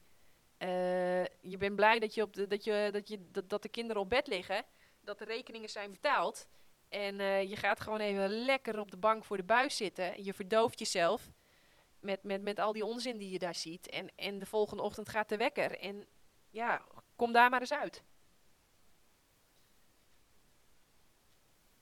[0.57, 3.69] Eh, je bent blij dat, je op de, dat, je, dat, je, dat, dat de
[3.69, 4.65] kinderen op bed liggen.
[5.01, 6.47] Dat de rekeningen zijn betaald.
[6.89, 10.23] En eh, je gaat gewoon even lekker op de bank voor de buis zitten.
[10.23, 11.31] Je verdooft jezelf
[11.99, 13.89] met, met, met al die onzin die je daar ziet.
[13.89, 15.79] En, en de volgende ochtend gaat de wekker.
[15.79, 16.07] En
[16.49, 18.03] ja, kom daar maar eens uit.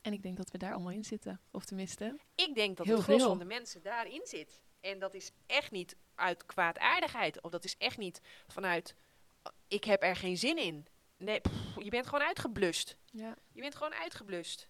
[0.01, 1.41] En ik denk dat we daar allemaal in zitten.
[1.51, 2.19] Of tenminste.
[2.35, 3.27] Ik denk dat Heel het gros veel.
[3.29, 4.61] van de mensen daarin zit.
[4.79, 7.41] En dat is echt niet uit kwaadaardigheid.
[7.41, 8.95] Of dat is echt niet vanuit,
[9.43, 10.87] "Oh, ik heb er geen zin in.
[11.17, 12.97] Nee, pff, je bent gewoon uitgeblust.
[13.05, 13.35] Ja.
[13.51, 14.69] Je bent gewoon uitgeblust.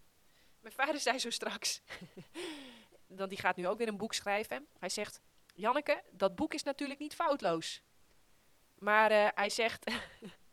[0.60, 1.82] Mijn vader zei zo straks,
[3.08, 4.68] dan die gaat nu ook weer een boek schrijven.
[4.80, 5.22] Hij zegt,
[5.54, 7.82] Janneke, dat boek is natuurlijk niet foutloos.
[8.76, 9.92] Maar eh, hij zegt,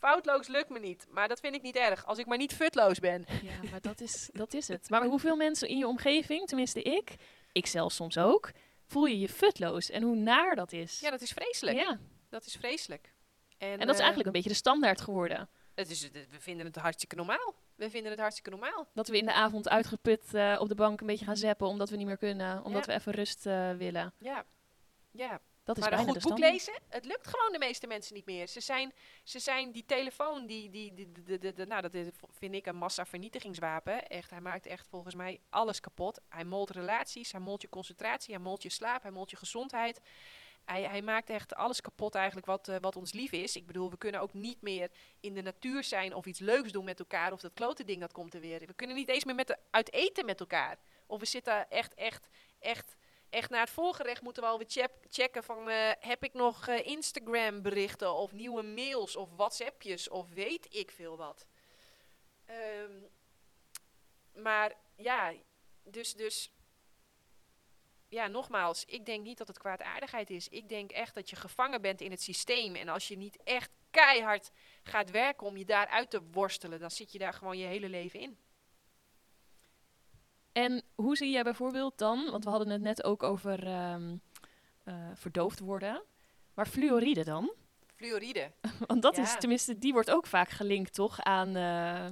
[0.00, 1.06] foutloos lukt me niet.
[1.10, 3.24] Maar dat vind ik niet erg, als ik maar niet futloos ben.
[3.42, 4.90] Ja, maar dat is, dat is het.
[4.90, 7.14] Maar hoeveel mensen in je omgeving, tenminste ik,
[7.52, 8.50] ik zelf soms ook,
[8.86, 11.00] voel je je futloos en hoe naar dat is.
[11.00, 11.76] Ja, dat is vreselijk.
[11.78, 11.98] Ja.
[12.28, 13.12] Dat is vreselijk.
[13.58, 15.48] En, En dat is eh, eigenlijk een beetje de standaard geworden.
[15.74, 17.54] het is, we vinden het hartstikke normaal.
[17.74, 18.88] We vinden het hartstikke normaal.
[18.94, 21.90] Dat we in de avond uitgeput eh, op de bank een beetje gaan zappen omdat
[21.90, 22.92] we niet meer kunnen, omdat Ja.
[22.92, 24.12] we even rust eh, willen.
[24.18, 24.44] Ja,
[25.10, 25.40] ja.
[25.74, 28.46] Dat is maar een goed boek lezen, het lukt gewoon de meeste mensen niet meer.
[28.48, 31.94] Ze zijn, ze zijn die telefoon, die, die, die, de, de, de, de- nou dat
[31.94, 34.06] is, vind ik een massavernietigingswapen.
[34.06, 36.20] Echt, hij maakt echt volgens mij alles kapot.
[36.28, 40.00] Hij molt relaties, hij molt je concentratie, hij molt je slaap, hij molt je gezondheid.
[40.64, 43.56] Hij, hij maakt echt alles kapot eigenlijk wat, eh, wat ons lief is.
[43.56, 46.84] Ik bedoel, we kunnen ook niet meer in de natuur zijn of iets leuks doen
[46.84, 47.32] met elkaar.
[47.32, 48.58] Of dat klote ding dat komt er weer.
[48.66, 50.76] We kunnen niet eens meer met de, uit eten met elkaar.
[51.06, 52.28] Of we zitten echt, echt,
[52.58, 52.96] echt
[53.30, 56.86] echt naar het voorgerecht moeten we alweer check- checken van eh, heb ik nog eh,
[56.86, 61.46] Instagram berichten of nieuwe mails of WhatsAppjes of weet ik veel wat.
[62.46, 62.92] Ehm,
[64.34, 65.32] maar ja,
[65.82, 66.52] dus, dus
[68.08, 70.48] ja, nogmaals, ik denk niet dat het kwaadaardigheid is.
[70.48, 72.74] Ik denk echt dat je gevangen bent in het systeem.
[72.74, 74.50] En als je niet echt keihard
[74.82, 78.20] gaat werken om je daaruit te worstelen, dan zit je daar gewoon je hele leven
[78.20, 78.38] in.
[80.52, 83.96] En hoe zie jij bijvoorbeeld dan, want we hadden het net ook over eh,
[85.14, 86.02] verdoofd worden,
[86.54, 87.52] maar fluoride dan?
[87.96, 88.52] Fluoride.
[88.86, 89.22] Want dat Ja.
[89.22, 92.06] is, tenminste, die wordt ook vaak gelinkt toch aan, eh,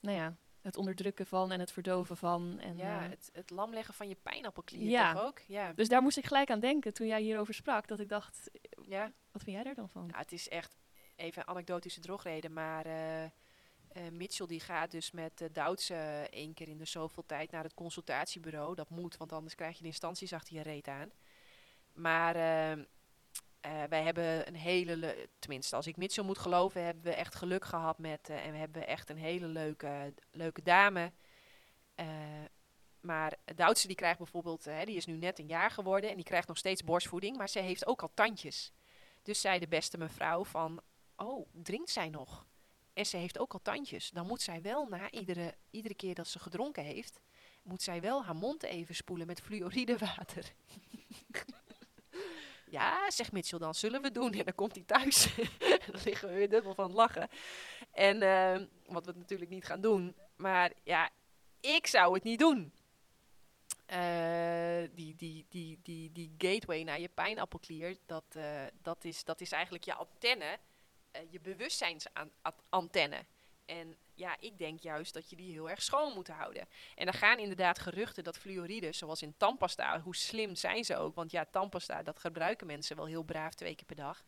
[0.00, 2.58] nou ja, het onderdrukken van en het verdoven van.
[2.60, 5.12] En, Ja, eh, het, het lamleggen van je pijnappelklier Ja.
[5.12, 5.38] toch ook?
[5.46, 5.72] Ja.
[5.72, 8.50] dus daar moest ik gelijk aan denken toen jij hierover sprak, dat ik dacht,
[8.82, 9.12] ja.
[9.32, 10.08] wat vind jij daar dan van?
[10.12, 10.76] Ja, het is echt
[11.16, 12.86] even een anekdotische drogreden, maar
[14.12, 17.74] Mitchell die gaat dus met de Duitse één keer in de zoveel tijd naar het
[17.74, 18.74] consultatiebureau.
[18.74, 21.10] Dat moet, want anders krijg je de instanties achter je reet aan.
[21.92, 22.78] Maar eh, eh,
[23.88, 27.64] wij hebben een hele, le- tenminste als ik Mitchell moet geloven, hebben we echt geluk
[27.64, 31.12] gehad met, eh, en we hebben echt een hele leuke, leuke dame.
[31.94, 32.06] Eh,
[33.00, 36.24] maar Duitse die krijgt bijvoorbeeld, eh, die is nu net een jaar geworden en die
[36.24, 38.72] krijgt nog steeds borstvoeding, maar ze heeft ook al tandjes.
[39.22, 40.80] Dus zei de beste mevrouw van,
[41.16, 42.46] oh, drinkt zij nog?
[42.98, 44.10] En ze heeft ook al tandjes.
[44.10, 47.20] Dan moet zij wel na iedere, iedere keer dat ze gedronken heeft,
[47.62, 50.52] moet zij wel haar mond even spoelen met fluoride water.
[52.76, 54.32] ja, zegt Mitchell dan, zullen we doen.
[54.32, 55.34] En dan komt hij thuis.
[55.92, 57.28] dan liggen we weer dubbel van het lachen.
[57.90, 60.14] En eh, wat we natuurlijk niet gaan doen.
[60.36, 61.10] Maar ja,
[61.60, 62.72] ik zou het niet doen.
[63.86, 69.40] Eh, die, die, die, die, die gateway naar je pijnappelklier, dat, eh, dat, is, dat
[69.40, 70.58] is eigenlijk je antenne,
[71.10, 73.24] eh, je bewustzijnsantenne.
[73.64, 76.68] En ja, ik denk juist dat je die heel erg schoon moet houden.
[76.94, 81.14] En er gaan inderdaad geruchten dat fluoride, zoals in tandpasta, hoe slim zijn ze ook?
[81.14, 84.24] Want ja, tandpasta, dat gebruiken mensen wel heel braaf twee keer per dag.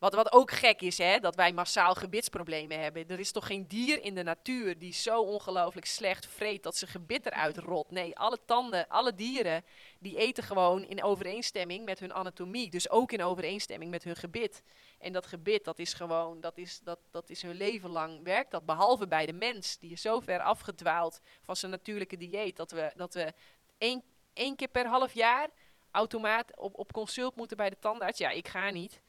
[0.00, 3.08] Wat, wat ook gek is, hè, dat wij massaal gebitsproblemen hebben.
[3.08, 6.86] Er is toch geen dier in de natuur die zo ongelooflijk slecht vreet dat ze
[6.86, 7.90] gebit eruit rot.
[7.90, 9.64] Nee, alle tanden, alle dieren,
[9.98, 12.70] die eten gewoon in overeenstemming met hun anatomie.
[12.70, 14.62] Dus ook in overeenstemming met hun gebit.
[14.98, 18.50] En dat gebit, dat is gewoon, dat is, dat, dat is hun leven lang werkt
[18.50, 18.66] dat.
[18.66, 22.92] Behalve bij de mens, die is zo ver afgedwaald van zijn natuurlijke dieet, dat we,
[22.96, 23.32] dat we
[23.78, 25.48] één, één keer per half jaar
[25.90, 28.18] automaat op, op consult moeten bij de tandarts.
[28.18, 29.00] Ja, ik ga niet.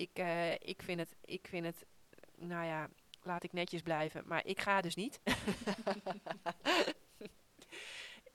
[0.00, 1.86] Ik, eh, ik, vind het, ik vind het,
[2.36, 2.88] nou ja,
[3.22, 4.22] laat ik netjes blijven.
[4.26, 5.20] Maar ik ga dus niet.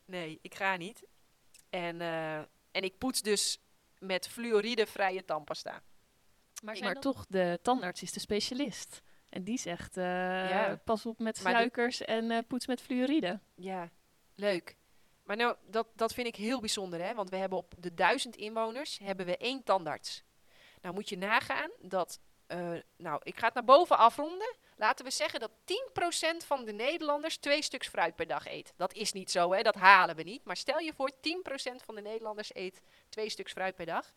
[0.06, 1.04] nee, ik ga niet.
[1.70, 2.38] En, eh,
[2.72, 3.60] en ik poets dus
[4.00, 5.82] met fluoridevrije tandpasta.
[6.64, 9.02] Maar, maar toch, de tandarts is de specialist.
[9.30, 10.04] En die zegt, eh,
[10.50, 10.82] Ja.
[10.84, 13.40] pas op met suikers en eh, poets met fluoride.
[13.56, 13.90] Ja,
[14.36, 14.76] leuk.
[15.24, 17.14] Maar nou, dat, dat vind ik heel bijzonder, hè?
[17.14, 20.24] Want we hebben op de duizend inwoners hebben we één tandarts.
[20.86, 24.56] Nou moet je nagaan dat, eh, nou, ik ga het naar boven afronden.
[24.76, 28.74] Laten we zeggen dat 10% van de Nederlanders twee stuks fruit per dag eet.
[28.76, 29.62] Dat is niet zo, hè?
[29.62, 30.44] Dat halen we niet.
[30.44, 34.14] Maar stel je voor, 10% van de Nederlanders eet twee stuks fruit per dag.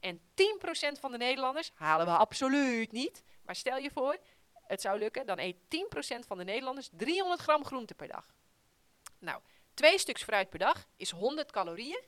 [0.00, 3.22] En 10% van de Nederlanders halen we absoluut niet.
[3.42, 4.16] Maar stel je voor,
[4.52, 8.34] het zou lukken, dan eet 10% van de Nederlanders 300 gram groente per dag.
[9.18, 9.40] Nou,
[9.74, 12.02] twee stuks fruit per dag is 100 calorieën.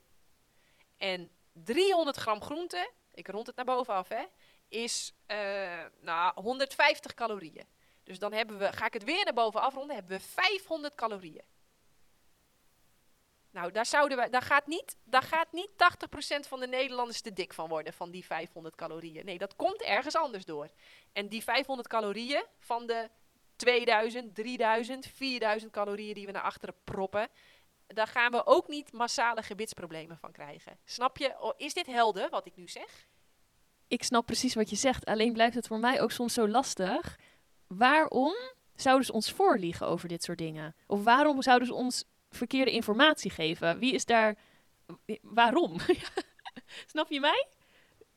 [0.96, 4.24] En 300 gram groente, ik rond het naar boven af, hè,
[4.68, 7.66] is eh, nou, 150 calorieën.
[8.02, 11.44] Dus dan hebben we, ga ik het weer naar boven afronden, hebben we 500 calorieën.
[13.50, 17.32] Nou, daar, zouden we, daar, gaat niet, daar gaat niet 80% van de Nederlanders te
[17.32, 19.24] dik van worden, van die 500 calorieën.
[19.24, 20.68] Nee, dat komt ergens anders door.
[21.12, 23.10] En die 500 calorieën van de
[23.56, 27.28] 2000, 3000, 4000 calorieën die we naar achteren proppen,
[27.94, 30.78] daar gaan we ook niet massale gebitsproblemen van krijgen.
[30.84, 31.54] Snap je?
[31.56, 33.06] Is dit helder wat ik nu zeg?
[33.88, 35.04] Ik snap precies wat je zegt.
[35.04, 37.18] Alleen blijft het voor mij ook soms zo lastig.
[37.66, 38.34] Waarom
[38.74, 40.76] zouden ze ons voorliegen over dit soort dingen?
[40.86, 43.78] Of waarom zouden ze ons verkeerde informatie geven?
[43.78, 44.36] Wie is daar...
[45.22, 45.80] Waarom?
[46.92, 47.46] snap je mij?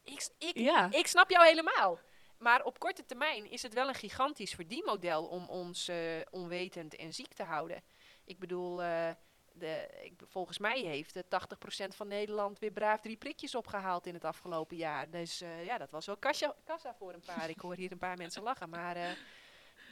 [0.04, 0.92] Ik, ik, Ja.
[0.92, 2.00] ik snap jou helemaal.
[2.38, 5.98] Maar op korte termijn is het wel een gigantisch verdienmodel om ons eh,
[6.32, 7.84] onwetend en ziek te houden.
[8.26, 9.10] Ik bedoel, eh,
[9.54, 14.14] de, ik, volgens mij heeft de 80% van Nederland weer braaf drie prikjes opgehaald in
[14.14, 15.10] het afgelopen jaar.
[15.10, 17.50] Dus eh, ja, dat was wel kassa, kassa voor een paar.
[17.50, 18.96] Ik hoor hier een paar mensen lachen, maar...
[18.96, 19.10] eh,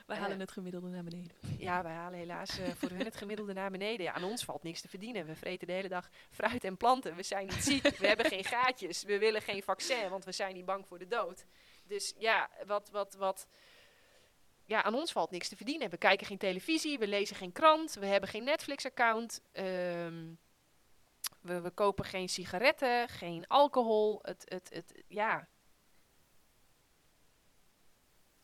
[0.06, 0.20] We Eh.
[0.20, 1.36] halen het gemiddelde naar beneden.
[1.58, 4.04] Ja, wij halen helaas eh, voor hun het gemiddelde naar beneden.
[4.06, 5.26] Ja, aan ons valt niks te verdienen.
[5.26, 7.16] We vreten de hele dag fruit en planten.
[7.16, 7.98] We zijn niet ziek.
[7.98, 9.04] We hebben geen gaatjes.
[9.04, 11.46] We willen geen vaccin, want we zijn niet bang voor de dood.
[11.84, 13.48] Dus ja, wat, wat, wat.
[14.72, 15.90] Ja, aan ons valt niks te verdienen.
[15.90, 19.42] We kijken geen televisie, we lezen geen krant, we hebben geen Netflix-account.
[19.52, 20.34] ehm,
[21.42, 24.20] we, we kopen geen sigaretten, geen alcohol.
[24.22, 25.48] Het, het, het, ja.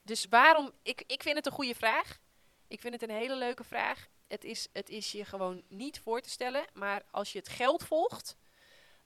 [0.02, 2.20] Dus waarom, ik, ik vind het een goede vraag.
[2.68, 4.08] Ik vind het een hele leuke vraag.
[4.28, 6.66] Het is, het is je gewoon niet voor te stellen.
[6.74, 8.38] Maar als je het geld volgt,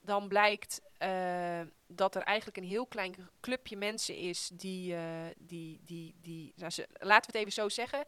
[0.02, 5.82] dan blijkt eh, dat er eigenlijk een heel klein clubje mensen is die, eh, die,
[5.84, 8.08] die, die nou, laten we het even zo zeggen, 10%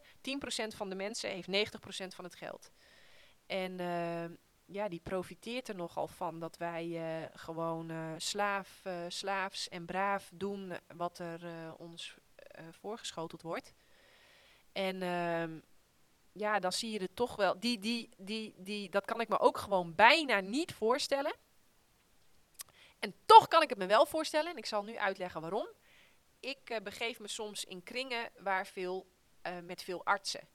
[0.76, 2.70] van de mensen heeft 90% van het geld.
[3.46, 4.24] En eh,
[4.64, 7.00] ja, die profiteert er nogal van dat wij
[7.34, 12.16] gewoon slaaf, slaafs en braaf doen wat er ons
[12.70, 13.74] voorgeschoteld wordt.
[14.72, 15.58] En ehm,
[16.32, 17.60] ja, dan zie je het toch wel.
[17.60, 21.34] Die, die, die, die, dat kan ik me ook gewoon bijna niet voorstellen.
[23.04, 24.50] En toch kan ik het me wel voorstellen.
[24.50, 25.68] En ik zal nu uitleggen waarom.
[26.40, 29.06] Ik eh, begeef me soms in kringen waar veel,
[29.42, 30.48] eh, met veel artsen.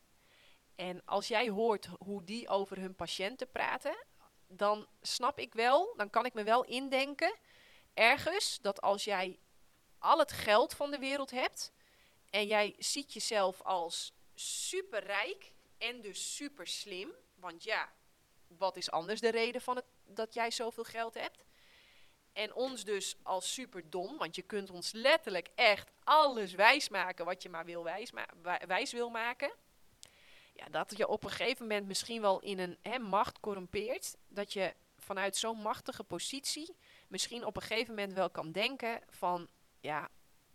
[0.76, 4.06] En als jij hoort hoe die over hun patiënten praten,
[4.48, 7.36] dan snap ik wel, dan kan ik me wel indenken
[7.94, 9.40] ergens dat als jij
[9.98, 11.72] al het geld van de wereld hebt
[12.30, 17.94] en jij ziet jezelf als superrijk en dus super slim, want ja,
[18.48, 21.48] wat is anders de reden van het, dat jij zoveel geld hebt?
[22.34, 27.44] En ons dus als super dom, want je kunt ons letterlijk echt alles wijsmaken wat
[27.44, 29.52] je maar wil wijsma wij- wijs wil maken.
[30.54, 34.16] Ja, dat je op een gegeven moment misschien wel in een hè, macht corrumpeert.
[34.28, 36.76] Dat je vanuit zo'n machtige positie
[37.08, 40.10] misschien op een gegeven moment wel kan denken van ja,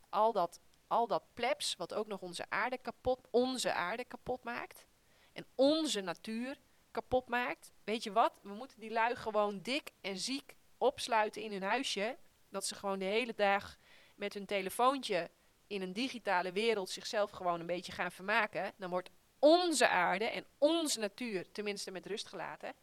[0.09, 4.87] al dat, al dat plebs wat ook nog onze aarde kapot, onze aarde kapot maakt.
[5.33, 6.59] En onze natuur
[6.91, 7.73] kapot maakt.
[7.85, 8.33] Weet je wat?
[8.43, 12.17] We moeten die lui gewoon dik en ziek opsluiten in hun huisje.
[12.49, 13.77] Dat ze gewoon de hele dag
[14.15, 15.31] met hun telefoontje
[15.67, 18.73] in een digitale wereld zichzelf gewoon een beetje gaan vermaken.
[18.77, 22.75] Dan wordt onze aarde en onze natuur tenminste met rust gelaten.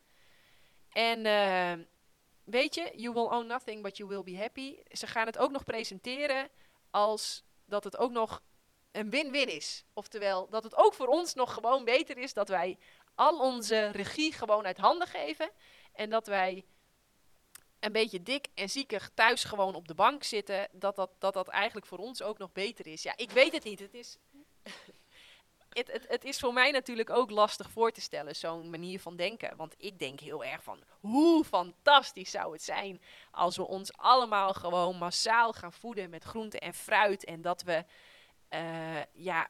[0.89, 1.85] En eh,
[2.43, 4.77] weet je, you will own nothing but you will be happy.
[4.91, 6.49] Ze gaan het ook nog presenteren
[6.89, 8.41] als dat het ook nog
[8.91, 9.85] een win-win is.
[9.93, 12.77] Oftewel, dat het ook voor ons nog gewoon beter is dat wij
[13.15, 15.51] al onze regie gewoon uit handen geven.
[15.93, 16.65] En dat wij
[17.81, 20.67] een beetje dik en ziekig thuis gewoon op de bank zitten.
[20.71, 23.03] Dat dat, dat dat eigenlijk voor ons ook nog beter is.
[23.03, 23.79] Ja, ik weet het niet.
[23.79, 24.17] Het is,
[25.79, 29.55] het, het, is voor mij natuurlijk ook lastig voor te stellen, zo'n manier van denken.
[29.55, 34.53] Want ik denk heel erg van, hoe fantastisch zou het zijn als we ons allemaal
[34.53, 37.23] gewoon massaal gaan voeden met groente en fruit.
[37.23, 37.85] En dat we
[38.49, 39.49] eh, ja,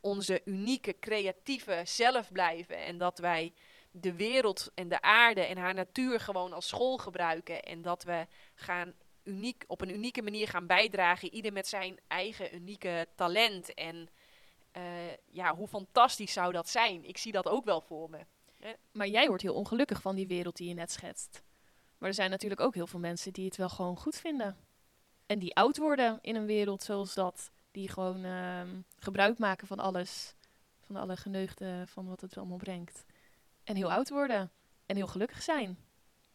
[0.00, 2.76] onze unieke, creatieve zelf blijven.
[2.76, 3.52] En dat wij
[3.90, 7.62] de wereld en de aarde en haar natuur gewoon als school gebruiken.
[7.62, 11.34] En dat we gaan uniek, op een unieke manier gaan bijdragen.
[11.34, 13.74] Ieder met zijn eigen unieke talent.
[13.74, 14.08] En
[14.76, 14.82] uh,
[15.30, 17.04] ja, hoe fantastisch zou dat zijn?
[17.04, 18.18] Ik zie dat ook wel voor me.
[18.92, 21.42] Maar jij wordt heel ongelukkig van die wereld die je net schetst.
[21.98, 24.56] Maar er zijn natuurlijk ook heel veel mensen die het wel gewoon goed vinden.
[25.26, 27.50] En die oud worden in een wereld zoals dat.
[27.70, 28.60] Die gewoon uh,
[28.98, 30.34] gebruik maken van alles.
[30.80, 33.04] Van alle geneugden van wat het allemaal brengt.
[33.70, 34.52] En heel oud worden.
[34.86, 35.78] En heel gelukkig zijn.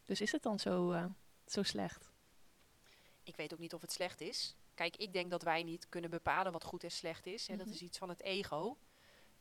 [0.05, 1.05] Dus is het dan zo, uh,
[1.45, 2.11] zo slecht?
[3.23, 4.55] Ik weet ook niet of het slecht is.
[4.73, 7.47] Kijk, ik denk dat wij niet kunnen bepalen wat goed en slecht is.
[7.47, 7.55] Hè.
[7.55, 7.75] Dat Mhm.
[7.75, 8.77] is iets van het ego.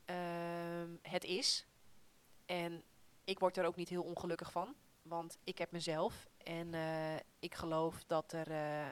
[0.05, 1.67] Ehm, het is.
[2.47, 2.83] En
[3.25, 4.75] ik word er ook niet heel ongelukkig van.
[5.03, 6.29] Want ik heb mezelf.
[6.37, 8.51] En eh, ik geloof dat er.
[8.51, 8.91] eh,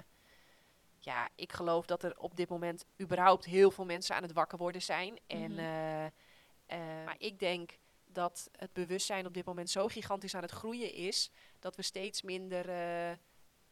[0.98, 4.58] ja, ik geloof dat er op dit moment überhaupt heel veel mensen aan het wakker
[4.58, 5.18] worden zijn.
[5.26, 5.58] En, Mhm.
[5.60, 7.78] eh, eh, maar ik denk
[8.12, 11.30] dat het bewustzijn op dit moment zo gigantisch aan het groeien is.
[11.58, 13.16] Dat we steeds minder eh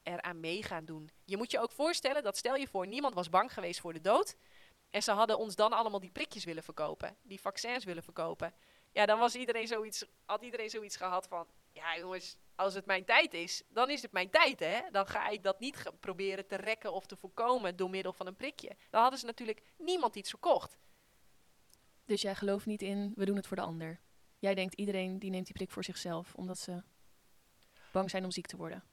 [0.02, 1.10] eraan mee gaan doen.
[1.24, 4.00] Je moet je ook voorstellen dat stel je voor, niemand was bang geweest voor de
[4.00, 4.36] dood.
[4.90, 7.16] En ze hadden ons dan allemaal die prikjes willen verkopen.
[7.22, 8.54] Die vaccins willen verkopen.
[8.92, 11.46] Ja, dan was iedereen zoiets, had iedereen zoiets gehad van...
[11.72, 14.80] Ja jongens, als het mijn tijd is, dan is het mijn tijd hè.
[14.90, 18.36] Dan ga ik dat niet proberen te rekken of te voorkomen door middel van een
[18.36, 18.76] prikje.
[18.90, 20.78] Dan hadden ze natuurlijk niemand iets verkocht.
[22.04, 24.00] Dus jij gelooft niet in, we doen het voor de ander.
[24.40, 26.82] Jij denkt, iedereen die neemt die prik voor zichzelf, omdat ze
[27.92, 28.84] bang zijn om ziek te worden.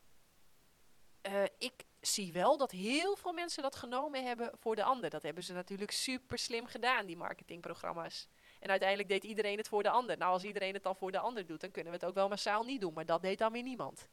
[1.22, 5.10] Eh, ik zie wel dat heel veel mensen dat genomen hebben voor de ander.
[5.10, 8.28] Dat hebben ze natuurlijk super slim gedaan, die marketingprogramma's.
[8.60, 10.18] En uiteindelijk deed iedereen het voor de ander.
[10.18, 12.28] Nou, als iedereen het dan voor de ander doet, dan kunnen we het ook wel
[12.28, 12.94] massaal niet doen.
[12.94, 14.08] Maar dat deed dan weer niemand.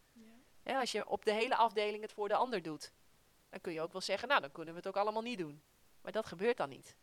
[0.62, 2.92] Ja, als je op de hele afdeling het voor de ander doet,
[3.50, 5.62] dan kun je ook wel zeggen, nou, dan kunnen we het ook allemaal niet doen.
[6.00, 6.96] Maar dat gebeurt dan niet.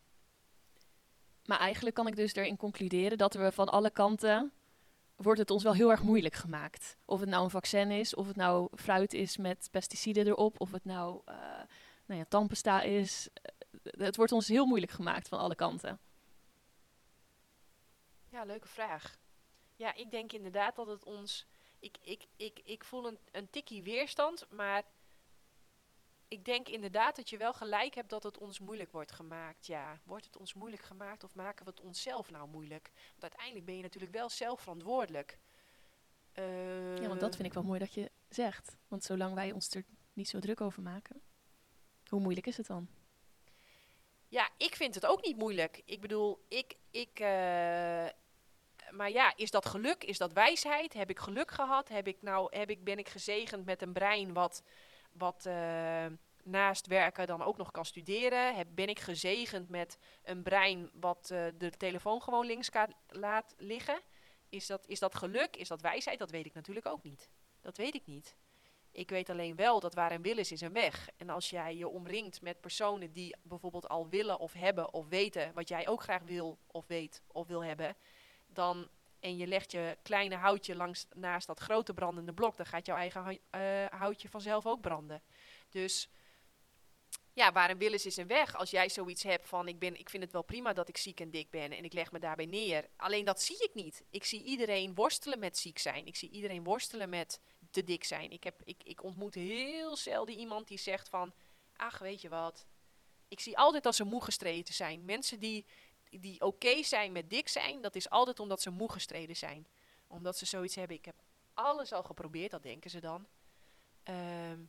[1.46, 4.52] Maar eigenlijk kan ik dus erin concluderen dat we van alle kanten
[5.16, 6.98] wordt het ons wel heel erg moeilijk gemaakt.
[7.06, 10.72] Of het nou een vaccin is, of het nou fruit is met pesticiden erop, of
[10.72, 11.36] het nou, eh
[12.06, 12.26] nou
[12.64, 13.30] ja, is.
[13.34, 13.52] Eh,
[13.84, 16.00] Het wordt ons heel moeilijk gemaakt van alle kanten.
[18.30, 19.18] Ja, leuke vraag.
[19.76, 21.46] Ja, ik denk inderdaad dat het ons.
[21.80, 24.84] Ik, ik, ik, ik voel een, een tikkie weerstand, maar
[26.32, 29.66] ik denk inderdaad dat je wel gelijk hebt dat het ons moeilijk wordt gemaakt.
[29.66, 32.92] Ja, wordt het ons moeilijk gemaakt of maken we het onszelf nou moeilijk?
[32.94, 35.38] Want uiteindelijk ben je natuurlijk wel zelf verantwoordelijk.
[37.02, 38.78] Ja, want dat vind ik wel mooi dat je zegt.
[38.88, 41.22] Want zolang wij ons er niet zo druk over maken,
[42.08, 42.88] hoe moeilijk is het dan?
[44.28, 45.82] Ja, ik vind het ook niet moeilijk.
[45.86, 46.78] Ik bedoel, ik.
[46.92, 48.08] ik eh,
[48.92, 50.04] maar ja, is dat geluk?
[50.04, 50.94] Is dat wijsheid?
[50.94, 51.90] Heb ik geluk gehad?
[51.90, 54.64] Heb ik nou, heb ik, ben ik gezegend met een brein wat,
[55.12, 56.06] wat eh,
[56.44, 58.74] naast werken dan ook nog kan studeren?
[58.76, 62.70] Ben ik gezegend met een brein wat eh, de telefoon gewoon links
[63.08, 64.02] laat liggen?
[64.50, 65.56] Is dat, is dat geluk?
[65.56, 66.20] Is dat wijsheid?
[66.20, 67.30] Dat weet ik natuurlijk ook niet.
[67.62, 68.36] Dat weet ik niet.
[68.92, 71.10] Ik weet alleen wel dat waar een wil is, is een weg.
[71.18, 75.54] En als jij je omringt met personen die bijvoorbeeld al willen of hebben of weten
[75.54, 77.96] wat jij ook graag wil of weet of wil hebben,
[78.48, 78.90] dan
[79.22, 82.98] en je legt je kleine houtje langs naast dat grote brandende blok, dan gaat jouw
[82.98, 85.22] eigen eh, houtje vanzelf ook branden.
[85.70, 86.10] Dus
[87.34, 88.56] ja, waar een wil is, een weg.
[88.56, 91.20] Als jij zoiets hebt van ik, ben, ik vind het wel prima dat ik ziek
[91.20, 92.90] en dik ben en ik leg me daarbij neer.
[92.96, 94.04] Alleen dat zie ik niet.
[94.10, 96.06] Ik zie iedereen worstelen met ziek zijn.
[96.06, 97.40] Ik zie iedereen worstelen met
[97.72, 98.32] te dik zijn.
[98.32, 101.34] Ik, heb, ik, ik ontmoet heel zelden iemand die zegt van,
[101.76, 102.66] ach weet je wat.
[103.28, 105.06] Ik zie altijd dat ze moe gestreden zijn.
[105.06, 105.66] Mensen die,
[106.20, 109.68] die oké zijn met dik zijn, dat is altijd omdat ze moe gestreden zijn.
[110.08, 111.16] Omdat ze zoiets hebben, ik heb
[111.54, 113.28] alles al geprobeerd, dat denken ze dan.
[114.04, 114.60] Ehm,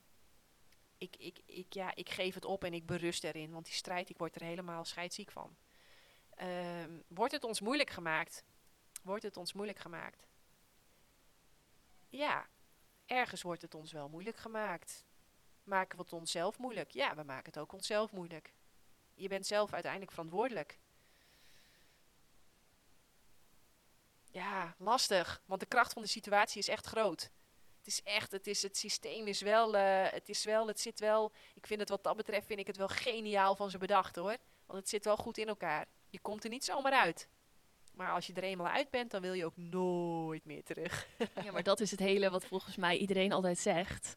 [0.99, 4.11] ik, ik, ik, ja, ik geef het op en ik berust erin, want die strijd,
[4.11, 5.57] ik word er helemaal scheidsziek van.
[6.35, 8.45] Ehm, wordt het ons moeilijk gemaakt?
[9.03, 10.27] Wordt het ons moeilijk gemaakt?
[12.09, 12.49] Ja,
[13.07, 15.05] ergens wordt het ons wel moeilijk gemaakt.
[15.65, 16.91] Maken we het onszelf moeilijk?
[16.91, 18.53] Ja, we maken het ook onszelf moeilijk.
[19.15, 20.79] Je bent zelf uiteindelijk verantwoordelijk.
[24.33, 27.31] Ja, lastig, want de kracht van de situatie is echt groot.
[27.79, 31.01] Het is echt, het, is, het systeem is wel, eh, het is wel, het zit
[31.01, 34.17] wel, ik vind het wat dat betreft, vind ik het wel geniaal van ze bedacht
[34.17, 34.37] hoor.
[34.67, 35.87] Want het zit wel goed in elkaar.
[36.09, 37.29] Je komt er niet zomaar uit.
[37.95, 41.07] Maar als je er eenmaal uit bent, dan wil je ook nooit meer terug.
[41.45, 44.15] Ja, maar dat is het hele wat volgens mij iedereen altijd zegt.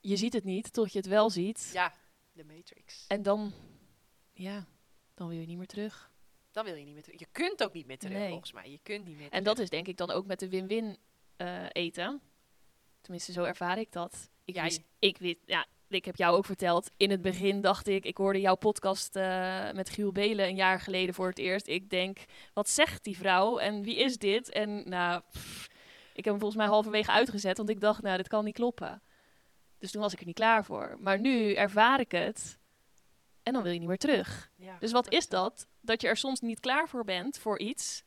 [0.00, 1.70] Je ziet het niet tot je het wel ziet.
[1.72, 1.94] Ja,
[2.32, 3.04] de Matrix.
[3.08, 3.52] En dan,
[4.32, 4.66] ja,
[5.14, 6.09] dan wil je niet meer terug.
[6.52, 7.18] Dan wil je niet meer terug.
[7.18, 8.28] Je kunt ook niet meer terug, Nee.
[8.28, 8.70] volgens mij.
[8.70, 10.96] Je kunt niet meer En dat is denk ik dan ook met de win-win
[11.36, 12.20] eh, eten.
[13.00, 14.30] Tenminste, zo ervaar ik dat.
[14.44, 16.90] Ik, Ja, wist, ik, weet, ja, ik heb jou ook verteld.
[16.96, 20.80] In het begin dacht ik, ik hoorde jouw podcast eh, met Giel Belen een jaar
[20.80, 21.66] geleden voor het eerst.
[21.66, 22.18] Ik denk,
[22.54, 24.50] wat zegt die vrouw en wie is dit?
[24.50, 25.68] En nou, pff,
[26.14, 29.02] ik heb hem volgens mij halverwege uitgezet, want ik dacht, nou, dit kan niet kloppen.
[29.78, 30.96] Dus toen was ik er niet klaar voor.
[31.00, 32.58] Maar nu ervaar ik het
[33.42, 34.50] en dan wil je niet meer terug.
[34.56, 35.66] Ja, Dus wat is dat?
[35.80, 38.04] Dat je er soms niet klaar voor bent voor iets.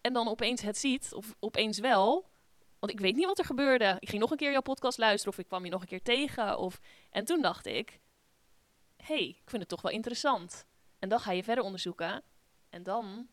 [0.00, 2.32] En dan opeens het ziet, of opeens wel.
[2.78, 3.96] Want ik weet niet wat er gebeurde.
[3.98, 6.02] Ik ging nog een keer jouw podcast luisteren, of ik kwam je nog een keer
[6.02, 6.58] tegen.
[6.58, 6.80] Of...
[7.10, 8.00] En toen dacht ik:
[8.96, 10.66] hé, hey, ik vind het toch wel interessant.
[10.98, 12.22] En dan ga je verder onderzoeken.
[12.68, 13.28] En dan.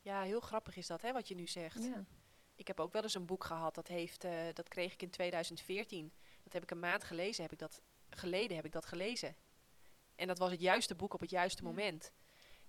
[0.00, 1.84] Ja, heel grappig is dat, hè, wat je nu zegt.
[1.84, 2.04] Ja.
[2.54, 5.10] Ik heb ook wel eens een boek gehad, dat, heeft, eh, dat kreeg ik in
[5.10, 6.12] 2014.
[6.42, 7.82] Dat heb ik een maand gelezen, heb ik dat,
[8.16, 9.36] geleden heb ik dat gelezen.
[10.16, 11.68] En dat was het juiste boek op het juiste Ja.
[11.68, 12.12] moment.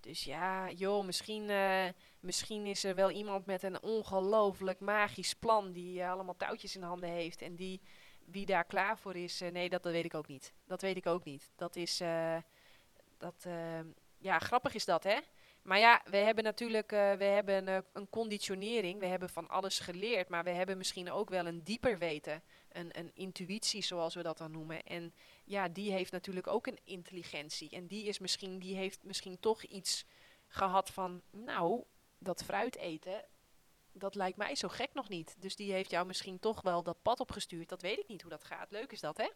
[0.00, 1.84] Dus ja, joh, misschien, eh,
[2.20, 6.82] misschien is er wel iemand met een ongelooflijk magisch plan die eh, allemaal touwtjes in
[6.82, 7.42] handen heeft.
[7.42, 7.80] En die,
[8.24, 10.52] wie daar klaar voor is, eh, nee, dat, dat weet ik ook niet.
[10.66, 11.50] Dat weet ik ook niet.
[11.56, 12.02] Dat is,
[13.18, 13.46] dat,
[14.18, 15.18] ja, grappig is dat, hè?
[15.66, 19.00] Maar ja, we hebben natuurlijk eh, we hebben, eh, een conditionering.
[19.00, 20.28] We hebben van alles geleerd.
[20.28, 22.42] Maar we hebben misschien ook wel een dieper weten.
[22.68, 24.82] Een, een intuïtie, zoals we dat dan noemen.
[24.82, 25.14] En
[25.44, 27.70] ja, die heeft natuurlijk ook een intelligentie.
[27.70, 30.04] En die, is misschien, die heeft misschien toch iets
[30.48, 31.22] gehad van...
[31.30, 31.84] Nou,
[32.18, 33.24] dat fruit eten,
[33.92, 35.36] dat lijkt mij zo gek nog niet.
[35.38, 37.68] Dus die heeft jou misschien toch wel dat pad opgestuurd.
[37.68, 38.70] Dat weet ik niet hoe dat gaat.
[38.70, 39.28] Leuk is dat, hè?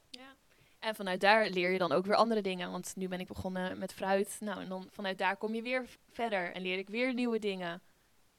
[0.81, 2.70] En vanuit daar leer je dan ook weer andere dingen.
[2.70, 4.37] Want nu ben ik begonnen met fruit.
[4.41, 6.53] Nou, en dan vanuit daar kom je weer verder.
[6.53, 7.83] En leer ik weer nieuwe dingen.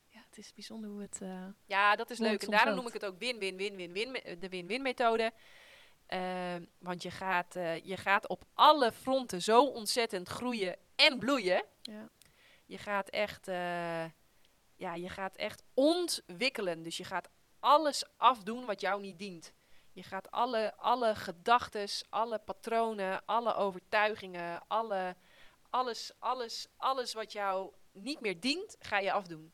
[0.07, 1.19] Ja, het is bijzonder hoe het.
[1.21, 2.43] eh, Ja, dat is leuk.
[2.43, 2.81] En daarom loopt.
[2.81, 5.31] noem ik het ook win-win-win-win-win, de win-win methode.
[6.05, 11.63] Ehm, want je gaat, eh, je gaat op alle fronten zo ontzettend groeien en bloeien.
[11.81, 12.09] ja.
[12.65, 14.03] Je gaat echt, eh,
[14.75, 16.81] ja, je gaat echt ontwikkelen.
[16.83, 17.29] Dus je gaat
[17.59, 19.53] alles afdoen wat jou niet dient.
[19.91, 25.15] Je gaat alle, alle gedachtes, alle patronen, alle overtuigingen, alle,
[25.69, 29.53] alles, alles, alles wat jou niet meer dient, ga je afdoen.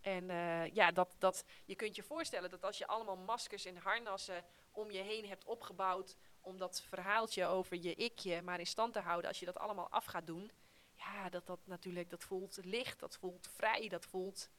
[0.00, 3.76] En eh, ja, dat, dat, je kunt je voorstellen dat als je allemaal maskers en
[3.76, 8.92] harnassen om je heen hebt opgebouwd, om dat verhaaltje over je ikje maar in stand
[8.92, 10.50] te houden, als je dat allemaal af gaat doen,
[10.96, 14.50] ja, dat dat natuurlijk, dat voelt licht, dat voelt vrij, dat voelt,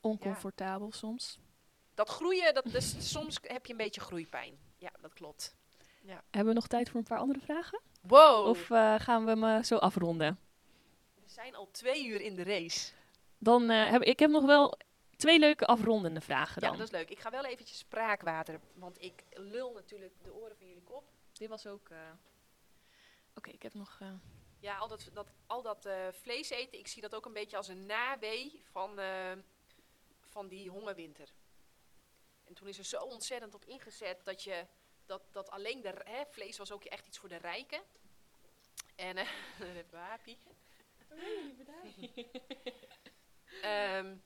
[0.00, 1.38] Oncomfortabel soms.
[1.94, 4.58] Dat groeien, dat, dus, soms heb je een beetje groeipijn.
[4.76, 5.54] Ja, dat klopt.
[6.06, 7.80] Hebben we nog tijd voor een paar andere vragen?
[8.00, 10.38] Wow, Of eh, gaan we hem eh, zo afronden?
[11.14, 12.92] we zijn al twee uur in de race.
[13.38, 14.78] Dan eh, heb ik heb nog wel
[15.16, 16.78] twee leuke afrondende vragen Ja, dan.
[16.78, 17.10] dat is leuk.
[17.10, 21.04] Ik ga wel eventjes spraakwater, want ik lul natuurlijk de oren van jullie kop.
[21.32, 21.88] Dit was ook.
[23.34, 23.98] Oké, ik heb nog.
[24.60, 27.68] Ja, al dat, dat, al dat vlees eten, ik zie dat ook een beetje als
[27.68, 28.98] een nawee van,
[30.20, 31.28] van die hongerwinter.
[32.54, 34.66] En toen is er zo ontzettend op ingezet dat je,
[35.06, 37.82] dat, dat alleen de, hè, vlees was ook echt iets voor de rijken.
[38.96, 39.28] En, eh,
[39.60, 40.36] even een haapje.
[43.62, 44.16] Ehm,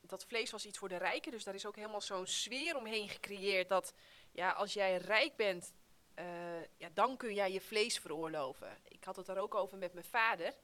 [0.00, 3.08] dat vlees was iets voor de rijken, dus daar is ook helemaal zo'n sfeer omheen
[3.08, 3.94] gecreëerd dat,
[4.32, 5.72] ja, als jij rijk bent,
[6.14, 8.78] eh, ja, dan kun jij je vlees veroorloven.
[8.88, 10.54] Ik had het daar ook over met mijn vader.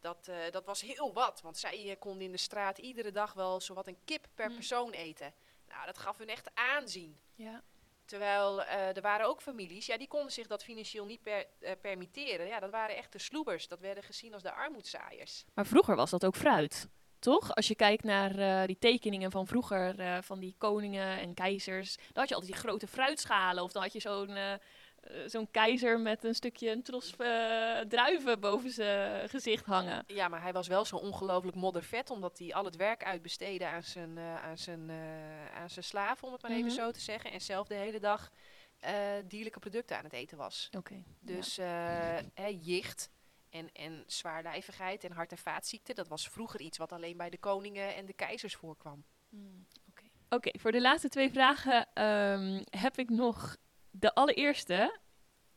[0.00, 3.32] Dat, eh, dat was heel wat, want zij eh, konden in de straat iedere dag
[3.32, 4.54] wel zowat een kip per Mm.
[4.54, 5.34] persoon eten.
[5.68, 7.18] Nou, dat gaf hun echt aanzien.
[7.34, 7.62] ja.
[8.04, 11.46] Terwijl eh, er waren ook families, ja, die konden zich dat financieel niet per,
[11.80, 12.46] permitteren.
[12.46, 13.68] Ja, dat waren echt de sloebers.
[13.68, 15.44] Dat werden gezien als de armoedzaaiers.
[15.54, 16.88] Maar vroeger was dat ook fruit.
[17.18, 17.54] Toch?
[17.54, 22.28] Als je kijkt naar die tekeningen van vroeger, van die koningen en keizers, dan had
[22.28, 23.62] je altijd die grote fruitschalen.
[23.62, 24.36] Of dan had je zo'n
[25.26, 30.04] zo'n keizer met een stukje, een tros eh, druiven boven zijn gezicht hangen.
[30.06, 33.82] Ja, maar hij was wel zo ongelooflijk moddervet, omdat hij al het werk uitbesteedde aan
[33.82, 36.74] zijn, eh, aan zijn, eh, aan zijn slaven, om het maar even Mhm.
[36.74, 37.32] zo te zeggen.
[37.32, 38.30] En zelf de hele dag
[38.78, 38.94] eh,
[39.28, 40.68] dierlijke producten aan het eten was.
[40.76, 41.02] Oké.
[41.20, 41.66] Dus eh,
[42.34, 43.10] hè, jicht
[43.50, 47.38] en, en zwaarlijvigheid en hart- en vaatziekten, dat was vroeger iets wat alleen bij de
[47.38, 49.04] koningen en de keizers voorkwam.
[49.90, 53.56] Oké, Oké, voor de laatste twee vragen ehm, heb ik nog
[53.90, 54.98] de allereerste.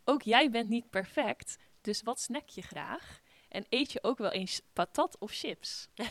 [0.04, 3.22] Ook jij bent niet perfect, dus wat snack je graag?
[3.50, 5.88] En eet je ook wel eens patat of chips?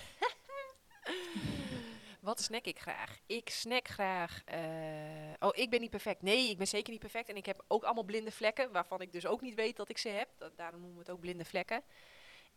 [2.21, 3.19] Wat snack ik graag?
[3.27, 4.43] Ik snack graag.
[4.45, 6.23] eh, oh, ik ben niet perfect.
[6.23, 7.29] Nee, ik ben zeker niet perfect.
[7.29, 9.99] En ik heb ook allemaal blinde vlekken, waarvan ik dus ook niet weet dat ik
[9.99, 10.29] ze heb.
[10.39, 11.83] Da- daarom noemen we het ook blinde vlekken.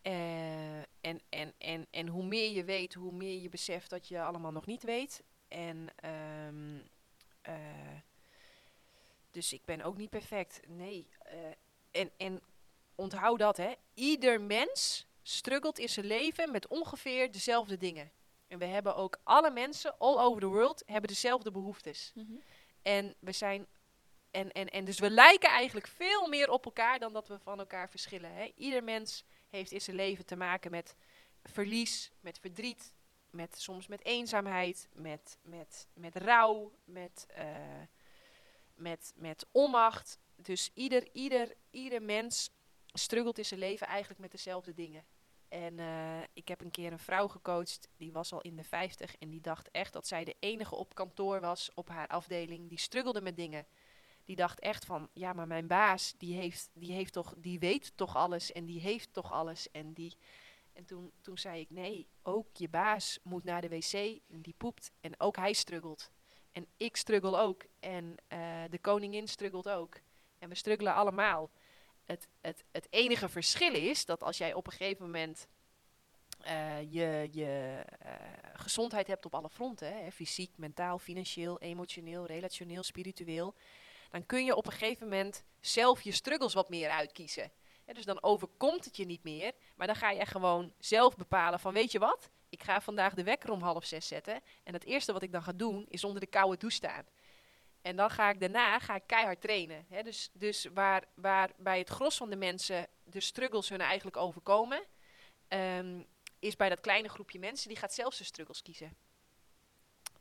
[0.01, 4.21] Eh, en, en, en, en hoe meer je weet, hoe meer je beseft dat je
[4.21, 5.23] allemaal nog niet weet.
[5.47, 5.87] En
[7.41, 7.53] eh,
[9.33, 10.59] dus ik ben ook niet perfect.
[10.67, 11.07] Nee.
[11.19, 11.37] eh,
[11.91, 12.41] en, en
[12.95, 13.73] onthoud dat, hè.
[13.93, 18.11] Ieder mens struggelt in zijn leven met ongeveer dezelfde dingen.
[18.47, 22.11] En we hebben ook alle mensen all over the world hebben dezelfde behoeftes.
[22.15, 22.33] Mhm.
[22.81, 23.67] En we zijn.
[24.31, 27.59] En, en, en dus we lijken eigenlijk veel meer op elkaar dan dat we van
[27.59, 28.33] elkaar verschillen.
[28.33, 28.51] Hè?
[28.55, 30.95] Ieder mens heeft in zijn leven te maken met
[31.43, 32.93] verlies, met verdriet,
[33.29, 37.45] met, soms met eenzaamheid, met, met, met rouw, met, eh,
[38.83, 40.19] met, met onmacht.
[40.35, 42.49] Dus ieder, ieder, ieder mens
[42.85, 45.05] struggelt in zijn leven eigenlijk met dezelfde dingen.
[45.47, 49.15] En eh, ik heb een keer een vrouw gecoacht, die was al in de 50
[49.17, 52.69] en die dacht echt dat zij de enige op kantoor was op haar afdeling.
[52.69, 53.65] Die struggelde met dingen.
[54.23, 57.91] Die dacht echt van, ja, maar mijn baas, die, heeft, die, heeft toch, die weet
[57.95, 59.71] toch alles en die heeft toch alles.
[59.71, 60.17] En, die,
[60.73, 63.93] en toen, toen zei ik, nee, ook je baas moet naar de wc
[64.29, 66.11] en die poept en ook hij struggelt.
[66.53, 69.99] En ik struggle ook en eh, de koningin struggelt ook.
[70.39, 71.49] En we struggelen allemaal.
[72.03, 75.47] Het, het, het enige verschil is dat als jij op een gegeven moment
[76.41, 78.11] eh, je, je eh,
[78.53, 83.55] gezondheid hebt op alle fronten, hè, fysiek, mentaal, financieel, emotioneel, relationeel, spiritueel,
[84.11, 87.51] dan kun je op een gegeven moment zelf je struggles wat meer uitkiezen.
[87.85, 91.73] Dus dan overkomt het je niet meer, maar dan ga je gewoon zelf bepalen van
[91.73, 95.13] weet je wat, ik ga vandaag de wekker om half zes zetten en het eerste
[95.13, 97.05] wat ik dan ga doen is onder de koude douche staan.
[97.81, 99.85] En dan ga ik daarna ga ik keihard trainen.
[100.03, 104.83] Dus, dus waar, waar bij het gros van de mensen de struggles hun eigenlijk overkomen,
[105.47, 106.01] ehm,
[106.39, 108.97] is bij dat kleine groepje mensen die gaat zelfs de struggles kiezen.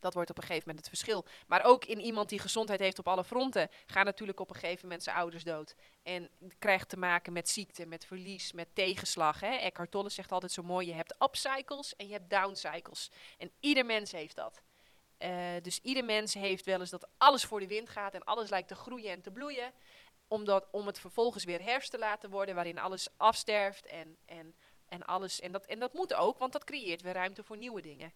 [0.03, 1.25] Dat wordt op een gegeven moment het verschil.
[1.47, 4.81] Maar ook in iemand die gezondheid heeft op alle fronten, gaan natuurlijk op een gegeven
[4.83, 5.75] moment zijn ouders dood.
[6.03, 6.29] En
[6.59, 9.39] krijgt te maken met ziekte, met verlies, met tegenslag.
[9.39, 9.55] Hè?
[9.55, 13.11] Eckhart Tolle zegt altijd zo mooi, je hebt upcycles en je hebt downcycles.
[13.37, 14.61] En ieder mens heeft dat.
[15.19, 18.49] Uh, dus ieder mens heeft wel eens dat alles voor de wind gaat en alles
[18.49, 19.71] lijkt te groeien en te bloeien.
[20.27, 24.55] Omdat, om het vervolgens weer herfst te laten worden, waarin alles afsterft en, en,
[24.87, 25.39] en alles.
[25.39, 28.13] En dat, en dat moet ook, want dat creëert weer ruimte voor nieuwe dingen.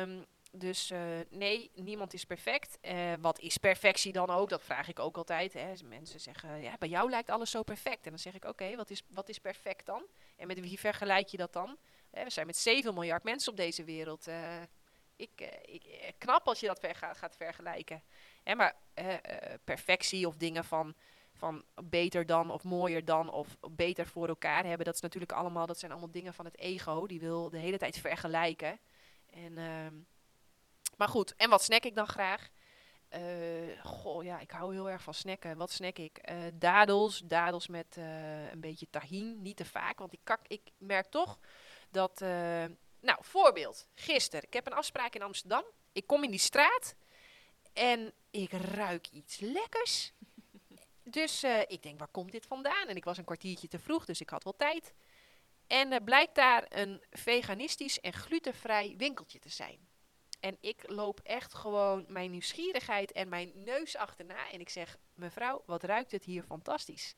[0.00, 0.26] Um,
[0.56, 1.00] dus uh,
[1.30, 2.78] nee, niemand is perfect.
[2.82, 4.48] Uh, wat is perfectie dan ook?
[4.48, 5.52] Dat vraag ik ook altijd.
[5.52, 5.72] Hè.
[5.84, 8.04] Mensen zeggen, ja, bij jou lijkt alles zo perfect.
[8.04, 10.02] En dan zeg ik, oké, wat, is, wat is perfect dan?
[10.36, 11.76] En met wie vergelijk je dat dan?
[12.10, 14.28] Hè, we zijn met 7 miljard mensen op deze wereld.
[15.16, 18.02] Ik, ik, knap als je dat ver gaat, gaat vergelijken.
[18.42, 18.76] Hè, maar
[19.64, 20.94] perfectie of dingen van,
[21.32, 25.66] van beter dan of mooier dan of beter voor elkaar hebben, dat is natuurlijk allemaal,
[25.66, 27.06] dat zijn allemaal dingen van het ego.
[27.06, 28.78] Die wil de hele tijd vergelijken.
[29.30, 29.86] En, uh,
[30.96, 32.48] maar goed, en wat snack ik dan graag?
[33.10, 35.56] Uh, goh, ja, ik hou heel erg van snacken.
[35.56, 36.30] Wat snack ik?
[36.30, 39.42] Uh, dadels, dadels met uh, een beetje tahin.
[39.42, 41.38] Niet te vaak, want ik, ik merk toch
[41.90, 42.20] dat...
[43.00, 43.86] nou, voorbeeld.
[43.94, 44.46] Gisteren.
[44.46, 45.64] Ik heb een afspraak in Amsterdam.
[45.92, 46.94] Ik kom in die straat
[47.72, 50.12] en ik ruik iets lekkers.
[51.02, 52.88] Dus ik denk, waar komt dit vandaan?
[52.88, 54.94] En ik was een kwartiertje te vroeg, dus ik had wel tijd.
[55.66, 59.88] En blijkt daar een veganistisch en glutenvrij winkeltje te zijn.
[60.44, 64.50] En ik loop echt gewoon mijn nieuwsgierigheid en mijn neus achterna.
[64.50, 67.14] En ik zeg, mevrouw, wat ruikt het hier fantastisch.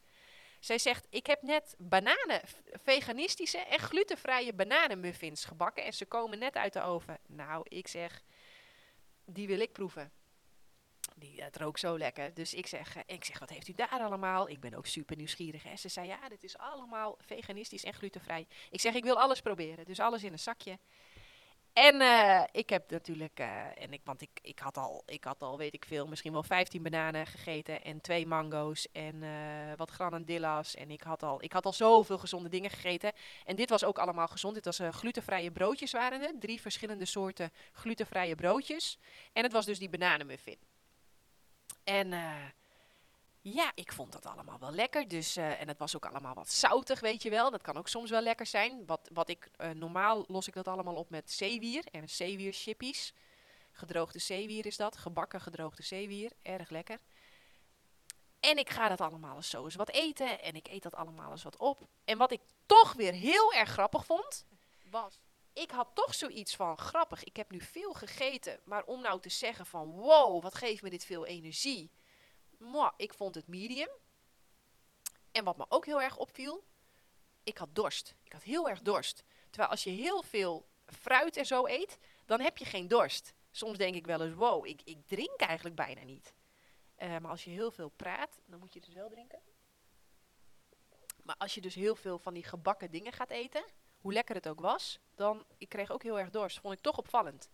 [0.61, 2.41] Zij zegt, ik heb net bananen,
[2.83, 5.85] veganistische en glutenvrije bananenmuffins gebakken.
[5.85, 7.19] En ze komen net uit de oven.
[7.27, 8.23] Nou, ik zeg,
[9.25, 10.13] die wil ik proeven.
[11.15, 12.35] Die, het rookt zo lekker.
[12.35, 14.49] Dus ik zeg, uh, ik zeg, wat heeft u daar allemaal?
[14.49, 15.63] Ik ben ook super nieuwsgierig.
[15.63, 15.77] Hè?
[15.77, 18.47] Ze zei, ja, dit is allemaal veganistisch en glutenvrij.
[18.71, 19.85] Ik zeg, ik wil alles proberen.
[19.85, 20.79] Dus alles in een zakje.
[21.77, 25.43] En uh, ik heb natuurlijk, uh, en ik, want ik, ik, had al, ik had
[25.43, 29.29] al, weet ik veel, misschien wel 15 bananen gegeten en twee mango's en uh,
[29.77, 30.75] wat granadillas.
[30.75, 33.13] En ik had, al, ik had al zoveel gezonde dingen gegeten.
[33.45, 34.55] En dit was ook allemaal gezond.
[34.55, 36.41] Dit was glutenvrije broodjes waren het.
[36.41, 38.99] Drie verschillende soorten glutenvrije broodjes.
[39.33, 40.59] En het was dus die bananenmuffin.
[41.85, 42.13] En
[43.55, 45.09] ja, ik vond dat allemaal wel lekker.
[45.09, 47.51] Dus, uh, en het was ook allemaal wat zoutig, weet je wel.
[47.51, 48.87] Dat kan ook soms wel lekker zijn.
[48.87, 53.13] Wat, wat ik, uh, normaal los ik dat allemaal op met zeewier en zeewier chippies.
[53.73, 54.97] Gedroogde zeewier is dat.
[54.97, 56.33] Gebakken gedroogde zeewier.
[56.43, 56.99] Erg lekker.
[58.41, 60.43] En ik ga dat allemaal eens zo eens wat eten.
[60.43, 61.89] En ik eet dat allemaal eens wat op.
[62.05, 64.47] En wat ik toch weer heel erg grappig vond,
[64.91, 65.19] was...
[65.53, 68.61] Ik had toch zoiets van, grappig, ik heb nu veel gegeten.
[68.65, 71.91] Maar om nou te zeggen van, wow, wat geeft me dit veel energie
[72.97, 73.89] ik vond het medium.
[75.33, 76.65] En wat me ook heel erg opviel,
[77.43, 78.15] ik had dorst.
[78.23, 79.25] Ik had heel erg dorst.
[79.51, 83.35] Terwijl als je heel veel fruit en zo eet, dan heb je geen dorst.
[83.51, 86.35] Soms denk ik wel eens, wow, ik, ik drink eigenlijk bijna niet.
[86.95, 89.41] Eh, maar als je heel veel praat, dan moet je dus wel drinken.
[91.23, 93.65] Maar als je dus heel veel van die gebakken dingen gaat eten,
[93.99, 96.61] hoe lekker het ook was, dan ik kreeg ook heel erg dorst.
[96.61, 97.49] Vond ik toch opvallend.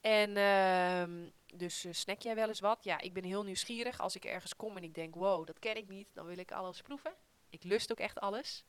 [0.00, 2.84] En ehm, dus eh, snack jij wel eens wat?
[2.84, 4.00] Ja, ik ben heel nieuwsgierig.
[4.00, 6.52] Als ik ergens kom en ik denk, wow, dat ken ik niet, dan wil ik
[6.52, 7.14] alles proeven.
[7.50, 8.64] Ik lust ook echt alles.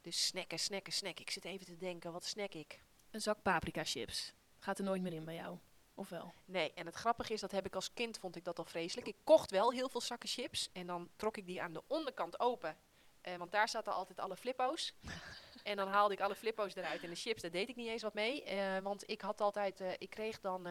[0.00, 1.24] Dus snacken, snacken, snacken.
[1.24, 2.80] Ik zit even te denken, wat snack ik?
[3.10, 4.32] Een zak paprika chips.
[4.58, 5.58] Gaat er nooit meer in bij jou.
[5.94, 6.32] Of wel?
[6.44, 9.06] Nee, en het grappige is, dat heb ik als kind, vond ik dat al vreselijk.
[9.06, 12.40] Ik kocht wel heel veel zakken chips en dan trok ik die aan de onderkant
[12.40, 12.76] open.
[13.20, 14.94] Eh, want daar zaten altijd alle flippo's.
[15.62, 18.02] en dan haalde ik alle flippo's eruit en de chips, daar deed ik niet eens
[18.02, 18.44] wat mee.
[18.44, 20.66] eh, want ik had altijd, ik kreeg dan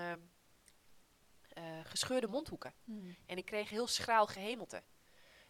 [1.58, 2.74] eh, gescheurde mondhoeken.
[3.26, 4.84] En ik kreeg heel schraal gehemelte.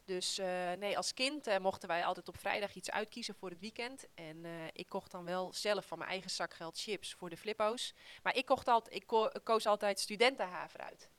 [0.06, 3.60] Dus eh, nee, als kind eh, mochten wij altijd op vrijdag iets uitkiezen voor het
[3.60, 4.08] weekend.
[4.14, 7.94] En ik kocht dan wel zelf van mijn eigen zakgeld chips voor de flippo's.
[8.24, 11.10] Maar ik, kocht altijd, ik ko- koos altijd studentenhaver uit.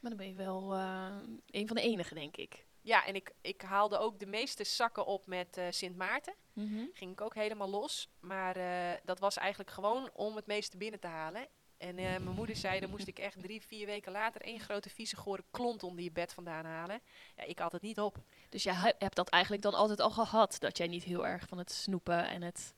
[0.00, 0.72] Maar dan ben je wel
[1.46, 2.66] een van de enigen, denk ik.
[2.80, 6.34] Ja, en ik, ik haalde ook de meeste zakken op met Sint Maarten.
[6.92, 8.08] Ging ik ook helemaal los.
[8.20, 8.54] Maar
[9.04, 11.48] dat was eigenlijk gewoon om het meeste binnen te halen.
[11.78, 14.90] En eh, mijn moeder zei, dan moest ik echt drie, vier weken later één grote
[14.90, 17.00] vieze gore klont onder je bed vandaan halen.
[17.36, 18.16] Ja, ik had het niet op.
[18.48, 20.56] Dus jij he- hebt dat eigenlijk dan altijd al gehad.
[20.60, 22.74] Dat jij niet heel erg van het snoepen en het...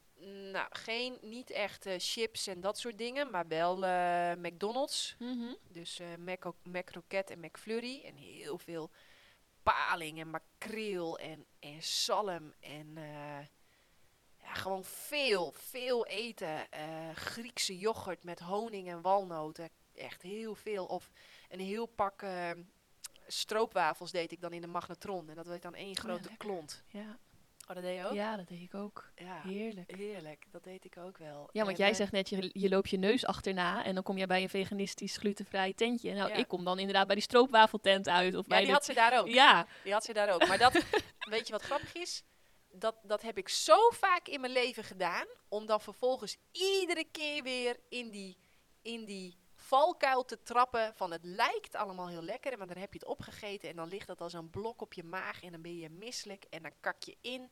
[0.52, 5.16] Nou, geen, niet echt eh, chips en dat soort dingen, maar wel eh, McDonald's.
[5.68, 8.02] Dus eh Mac, Mac Rocket en McFlurry.
[8.04, 8.90] En heel veel
[9.62, 12.54] paling en makreel en, en zalm.
[12.60, 12.98] En
[14.48, 16.70] ja, gewoon veel, veel eten.
[16.70, 16.84] Eh,
[17.14, 19.68] Griekse yoghurt met honing en walnoten.
[19.94, 20.84] Echt heel veel.
[20.84, 21.10] Of
[21.48, 22.50] een heel pak eh,
[23.26, 25.28] stroopwafels deed ik dan in de magnetron.
[25.28, 26.36] En dat werd dan één grote lekker.
[26.46, 26.82] klont.
[26.88, 27.18] Ja.
[27.68, 28.12] Oh, dat deed je ook?
[28.12, 29.10] ja, dat deed ik ook.
[29.14, 29.96] Ja, Heerlijk.
[29.96, 30.44] heerlijk.
[30.50, 31.48] Dat deed ik ook wel.
[31.52, 34.02] Ja, want En, jij eh, zegt net, je, je loopt je neus achterna en dan
[34.02, 36.12] kom je bij een veganistisch glutenvrij tentje.
[36.14, 36.34] Nou, Ja.
[36.34, 38.34] ik kom dan inderdaad bij die stroopwafeltent uit.
[38.34, 39.28] Of Ja, bij die had ze daar ook.
[39.28, 40.46] Ja, Die had ze daar ook.
[40.46, 40.72] Maar dat,
[41.30, 42.22] weet je wat grappig is?
[42.70, 45.26] Dat, dat heb ik zo vaak in mijn leven gedaan.
[45.48, 48.36] Om dan vervolgens iedere keer weer in die,
[48.82, 50.94] in die valkuil te trappen.
[50.94, 52.58] Van het lijkt allemaal heel lekker.
[52.58, 53.68] Maar dan heb je het opgegeten.
[53.68, 55.42] En dan ligt dat als een blok op je maag.
[55.42, 56.44] En dan ben je misselijk.
[56.50, 57.50] En dan kak je in.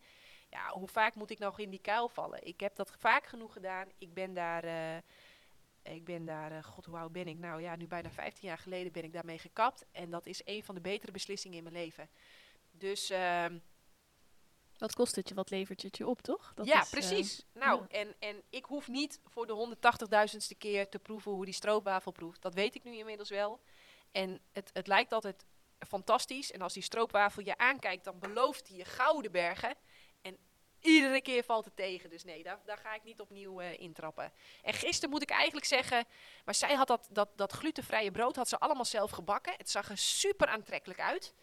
[0.50, 2.46] Ja, hoe vaak moet ik nog in die kuil vallen?
[2.46, 3.88] Ik heb dat vaak genoeg gedaan.
[3.98, 4.64] Ik ben daar...
[4.64, 4.96] eh,
[5.94, 7.38] ik ben daar, eh, god hoe oud ben ik?
[7.38, 9.84] Nou ja, nu bijna 15 jaar geleden ben ik daarmee gekapt.
[9.92, 12.08] En dat is een van de betere beslissingen in mijn leven.
[12.70, 13.58] Dus ehm,
[14.78, 15.34] wat kost het je?
[15.34, 16.52] Wat levert het je op, toch?
[16.54, 17.44] Dat ja, is, eh, precies.
[17.52, 17.98] nou, ja.
[17.98, 19.76] en, en ik hoef niet voor de
[20.34, 22.42] 180.000ste keer te proeven hoe die stroopwafel proeft.
[22.42, 23.60] Dat weet ik nu inmiddels wel.
[24.12, 25.44] En het, het lijkt altijd
[25.78, 26.52] fantastisch.
[26.52, 29.74] En als die stroopwafel je aankijkt, dan belooft hij je gouden bergen.
[30.20, 30.38] En
[30.80, 32.10] iedere keer valt het tegen.
[32.10, 34.32] Dus nee, daar, daar ga ik niet opnieuw eh, intrappen.
[34.62, 36.04] En gisteren moet ik eigenlijk zeggen,
[36.44, 39.54] maar zij had dat, dat, dat glutenvrije brood had ze allemaal zelf gebakken.
[39.56, 41.34] Het zag er super aantrekkelijk uit.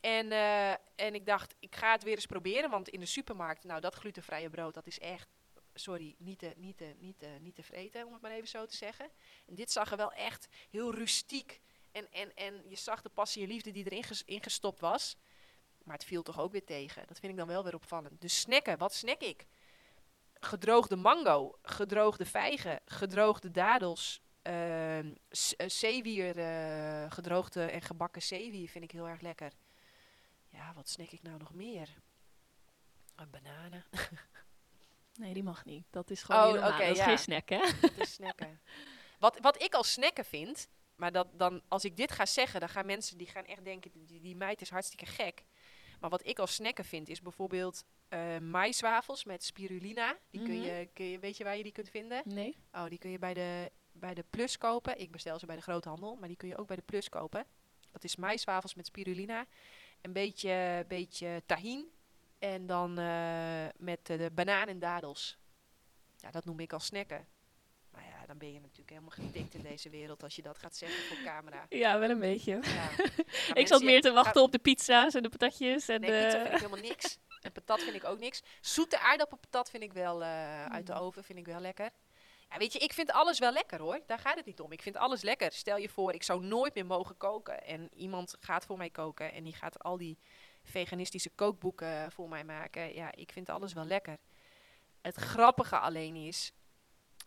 [0.00, 2.70] En, eh, en ik dacht, ik ga het weer eens proberen.
[2.70, 5.28] Want in de supermarkt, nou dat glutenvrije brood, dat is echt,
[5.74, 8.66] sorry, niet te, niet, te, niet, te, niet te vreten, om het maar even zo
[8.66, 9.10] te zeggen.
[9.46, 11.60] En dit zag er wel echt heel rustiek.
[11.92, 15.16] En, en, en je zag de passie en liefde die erin ges- ingestopt was.
[15.84, 17.06] Maar het viel toch ook weer tegen.
[17.06, 18.20] Dat vind ik dan wel weer opvallend.
[18.20, 19.46] Dus snacken, wat snack ik?
[20.40, 24.98] Gedroogde mango, gedroogde vijgen, gedroogde dadels, eh,
[25.66, 29.52] zeewier, eh, gedroogde en gebakken zeewier vind ik heel erg lekker.
[30.58, 31.88] Ja, wat snack ik nou nog meer?
[33.16, 33.84] Een bananen.
[35.18, 35.86] Nee, die mag niet.
[35.90, 37.04] Dat is gewoon Oh, dat is ja.
[37.04, 37.58] geen snack, hè?
[37.80, 38.60] Dat is snacken.
[39.18, 42.68] Wat, wat ik als snacken vind, maar dat, dan, als ik dit ga zeggen, dan
[42.68, 45.44] gaan mensen die gaan echt denken, die, die meid is hartstikke gek.
[46.00, 50.18] Maar wat ik als snacken vind, is bijvoorbeeld eh maiswafels met spirulina.
[50.30, 50.64] Die kun Mhm.
[50.64, 52.22] je, kun je, weet je waar je die kunt vinden?
[52.24, 52.56] Nee.
[52.72, 55.00] Oh, die kun je bij de, bij de Plus kopen.
[55.00, 57.46] Ik bestel ze bij de groothandel, maar die kun je ook bij de Plus kopen.
[57.92, 59.46] Dat is maiswafels met spirulina.
[60.00, 61.90] Een beetje, beetje tahin.
[62.38, 65.38] En dan eh, met de banaan en dadels.
[66.16, 67.26] Ja, dat noem ik als snacken.
[67.90, 70.76] Maar ja, dan ben je natuurlijk helemaal getikt in deze wereld als je dat gaat
[70.76, 71.66] zeggen voor camera.
[71.68, 72.52] Ja, wel een beetje.
[72.52, 72.60] Ja.
[72.68, 73.12] Maar
[73.62, 75.88] Ik zat meer te wachten op de pizza's en de patatjes.
[75.88, 76.24] En Nee, de...
[76.24, 77.18] pizza vind ik helemaal niks.
[77.38, 78.42] En patat vind ik ook niks.
[78.60, 80.98] Zoete aardappelpatat vind ik wel eh, uit de Mm.
[80.98, 81.90] oven, vind ik wel lekker.
[82.50, 84.00] Ja, weet je, ik vind alles wel lekker hoor.
[84.06, 84.72] Daar gaat het niet om.
[84.72, 85.52] Ik vind alles lekker.
[85.52, 87.64] Stel je voor, ik zou nooit meer mogen koken.
[87.64, 89.32] En iemand gaat voor mij koken.
[89.32, 90.18] En die gaat al die
[90.62, 92.94] veganistische kookboeken voor mij maken.
[92.94, 94.18] Ja, ik vind alles wel lekker.
[95.00, 96.52] Het grappige alleen is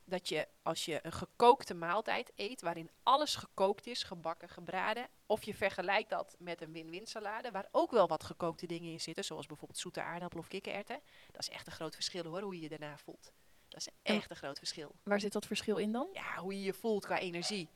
[0.04, 5.44] dat je als je een gekookte maaltijd eet, waarin alles gekookt is, gebakken, gebraden, of
[5.44, 9.24] je vergelijkt dat met een win-win salade, waar ook wel wat gekookte dingen in zitten,
[9.24, 11.00] zoals bijvoorbeeld zoete aardappel of kikkererwten,
[11.32, 13.32] dat is echt een groot verschil hoor, hoe je je daarna voelt.
[13.72, 14.96] Dat is echt een groot verschil.
[15.04, 16.08] Waar zit dat verschil in dan?
[16.14, 17.70] Ja, hoe je je voelt qua energie.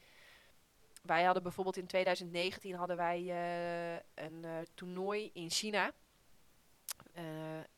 [1.01, 5.91] Wij hadden bijvoorbeeld in 2019 hadden wij eh, een eh, toernooi in China.
[7.13, 7.23] Eh,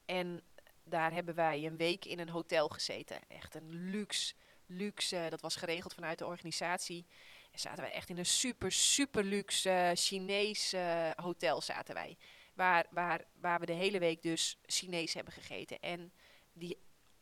[0.05, 0.41] en
[0.83, 3.19] daar hebben wij een week in een hotel gezeten.
[3.27, 4.33] Echt een luxe,
[4.65, 5.27] luxe.
[5.29, 7.05] dat was geregeld vanuit de organisatie.
[7.51, 10.75] En zaten wij echt in een super, super luxe Chinees
[11.15, 12.17] hotel zaten wij.
[12.53, 15.79] Waar, waar, waar we de hele week dus Chinees hebben gegeten.
[15.79, 16.11] En
[16.53, 16.77] die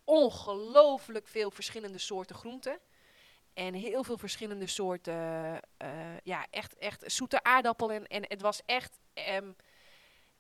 [0.06, 2.80] ongelooflijk veel verschillende soorten groenten.
[3.54, 7.92] En heel veel verschillende soorten, eh, ja, echt, echt zoete aardappel.
[7.92, 9.52] En, en het was echt, ehm,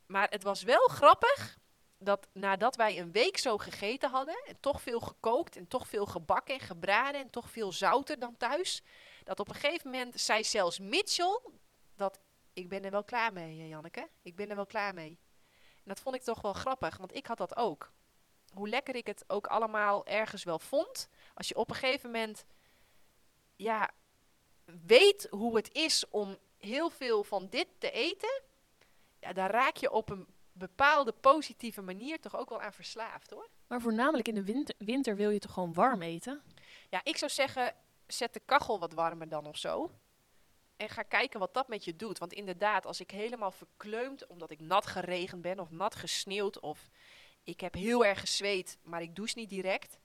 [0.05, 1.57] maar het was wel grappig
[1.97, 6.05] dat nadat wij een week zo gegeten hadden, en toch veel gekookt, en toch veel
[6.05, 8.81] gebakken en gebraden, en toch veel zouter dan thuis,
[9.23, 11.39] dat op een gegeven moment zei zelfs Mitchell
[11.95, 12.19] dat
[12.53, 14.09] ik ben er wel klaar mee, eh, Janneke.
[14.21, 15.19] Ik ben er wel klaar mee.
[15.75, 17.91] En dat vond ik toch wel grappig, want ik had dat ook.
[18.55, 22.45] Hoe lekker ik het ook allemaal ergens wel vond, als je op een gegeven moment
[23.55, 23.89] ja,
[24.85, 28.41] weet hoe het is om heel veel van dit te eten,
[29.19, 33.49] ja, daar raak je op een bepaalde positieve manier toch ook wel aan verslaafd hoor.
[33.67, 36.41] Maar voornamelijk in de winter, winter wil je toch gewoon warm eten?
[36.89, 37.75] Ja, ik zou zeggen,
[38.07, 39.91] zet de kachel wat warmer dan of zo.
[40.75, 42.17] En ga kijken wat dat met je doet.
[42.17, 46.89] Want inderdaad, als ik helemaal verkleumd, omdat ik nat geregend ben of nat gesneeuwd of
[47.45, 49.99] ik heb heel erg gezweet, maar ik douche niet direct.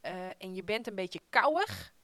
[0.00, 1.94] eh, en je bent een beetje kouig,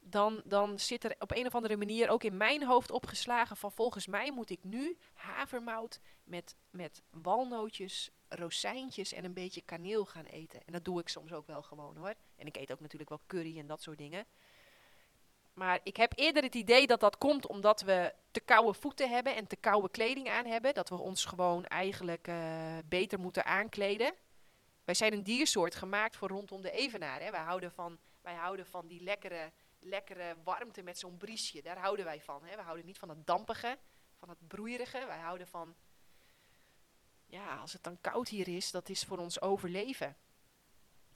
[0.00, 3.72] dan, dan zit er op een of andere manier ook in mijn hoofd opgeslagen van
[3.72, 10.24] volgens mij moet ik nu havermout met, met walnootjes, rozijntjes en een beetje kaneel gaan
[10.24, 10.60] eten.
[10.66, 12.14] En dat doe ik soms ook wel gewoon hoor.
[12.36, 14.26] En ik eet ook natuurlijk wel curry en dat soort dingen.
[15.54, 19.34] Maar ik heb eerder het idee dat dat komt omdat we te koude voeten hebben
[19.36, 20.74] en te koude kleding aan hebben.
[20.74, 24.14] Dat we ons gewoon eigenlijk eh, beter moeten aankleden.
[24.84, 27.20] Wij zijn een diersoort gemaakt voor rondom de evenaar.
[27.20, 27.30] Hè.
[27.30, 31.62] Wij, houden van, wij houden van die lekkere, lekkere warmte met zo'n briesje.
[31.62, 32.40] Daar houden wij van.
[32.40, 33.78] We houden niet van het dampige,
[34.18, 35.04] van het broeierige.
[35.06, 35.74] Wij houden van,
[37.26, 40.16] ja, als het dan koud hier is, dat is voor ons overleven.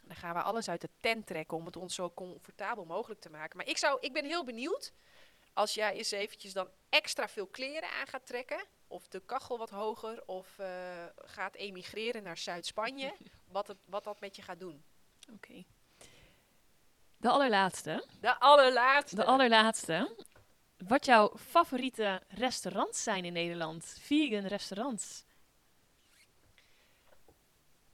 [0.09, 3.31] Dan gaan we alles uit de tent trekken om het ons zo comfortabel mogelijk te
[3.31, 3.57] maken.
[3.57, 4.93] Maar ik, zou, ik ben heel benieuwd
[5.53, 8.65] als jij eens eventjes dan extra veel kleren aan gaat trekken.
[8.87, 10.23] Of de kachel wat hoger.
[10.27, 13.15] Of eh, gaat emigreren naar Zuid-Spanje.
[13.57, 14.85] wat, het, wat dat met je gaat doen.
[15.33, 15.65] Oké.
[17.17, 18.07] De allerlaatste.
[18.21, 19.17] De allerlaatste.
[19.17, 20.25] De allerlaatste.
[20.77, 23.97] Wat jouw favoriete restaurants zijn in Nederland?
[24.01, 25.25] Vegan restaurants.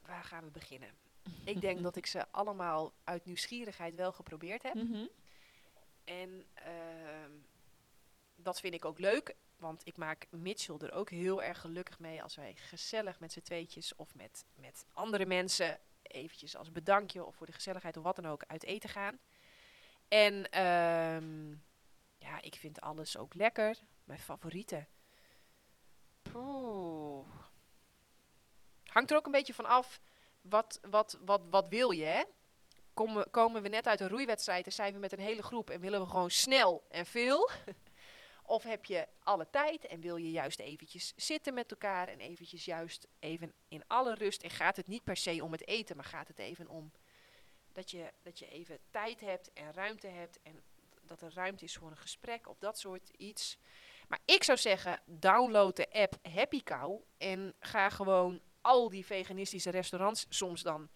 [0.01, 1.04] Waar gaan we beginnen?
[1.45, 4.75] Ik denk dat ik ze allemaal uit nieuwsgierigheid wel geprobeerd heb.
[4.75, 5.07] Mhm.
[6.05, 7.31] En ehm,
[8.37, 9.35] dat vind ik ook leuk.
[9.57, 13.41] Want ik maak Mitchell er ook heel erg gelukkig mee als wij gezellig met z'n
[13.41, 18.17] tweetjes of met, met andere mensen eventjes als bedankje of voor de gezelligheid of wat
[18.17, 19.19] dan ook uit eten gaan.
[20.09, 21.51] En ehm,
[22.19, 23.79] ja, ik vind alles ook lekker.
[24.05, 24.89] Mijn favorieten.
[28.87, 30.01] Hangt er ook een beetje van af
[30.49, 32.23] wat, wat, wat, wat wil je, hè?
[32.95, 35.81] Komen, komen we net uit een roeiwedstrijd en zijn we met een hele groep en
[35.81, 37.51] willen we gewoon snel en veel?
[38.47, 42.65] of heb je alle tijd en wil je juist eventjes zitten met elkaar en eventjes
[42.65, 46.05] juist even in alle rust en gaat het niet per se om het eten, maar
[46.05, 46.93] gaat het even om
[47.73, 50.63] dat je, dat je even tijd hebt en ruimte hebt en
[51.07, 53.59] dat er ruimte is voor een gesprek of dat soort iets.
[54.09, 59.71] Maar ik zou zeggen, download de app Happy Cow en ga gewoon al die veganistische
[59.71, 60.89] restaurants soms dan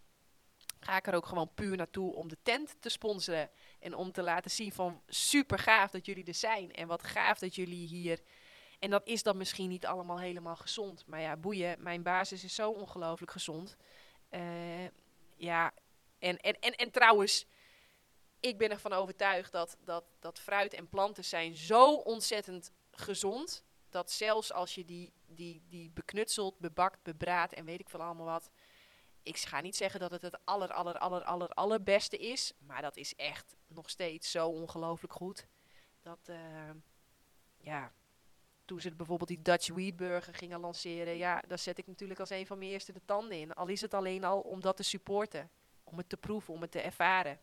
[0.81, 3.51] ga ik er ook gewoon puur naartoe om de tent te sponsoren.
[3.79, 6.73] En om te laten zien van super gaaf dat jullie er zijn.
[6.73, 8.21] En wat gaaf dat jullie hier.
[8.79, 11.07] En dat is dan misschien niet allemaal helemaal gezond.
[11.07, 13.77] Maar ja, boeien, mijn basis is zo ongelooflijk gezond.
[14.29, 14.85] Eh,
[15.37, 15.73] ja,
[16.19, 17.47] en, en, en, en trouwens,
[18.41, 23.65] ik ben ervan overtuigd dat, dat, dat fruit en planten zijn zo ontzettend gezond.
[23.91, 28.27] Dat zelfs als je die, die, die beknutselt, bebakt, bebraadt en weet ik veel allemaal
[28.27, 28.51] wat
[29.29, 32.53] ik ga niet zeggen dat het het aller, aller, aller, aller, allerbeste is.
[32.59, 35.47] Maar dat is echt nog steeds zo ongelooflijk goed.
[36.03, 36.71] Dat, eh,
[37.57, 37.93] ja,
[38.65, 41.17] toen ze bijvoorbeeld die Dutch Wheat Burger gingen lanceren.
[41.17, 43.53] Ja, daar zet ik natuurlijk als een van mijn eerste de tanden in.
[43.53, 45.51] Al is het alleen al om dat te supporten.
[45.85, 47.41] Om het te proeven, om het te ervaren.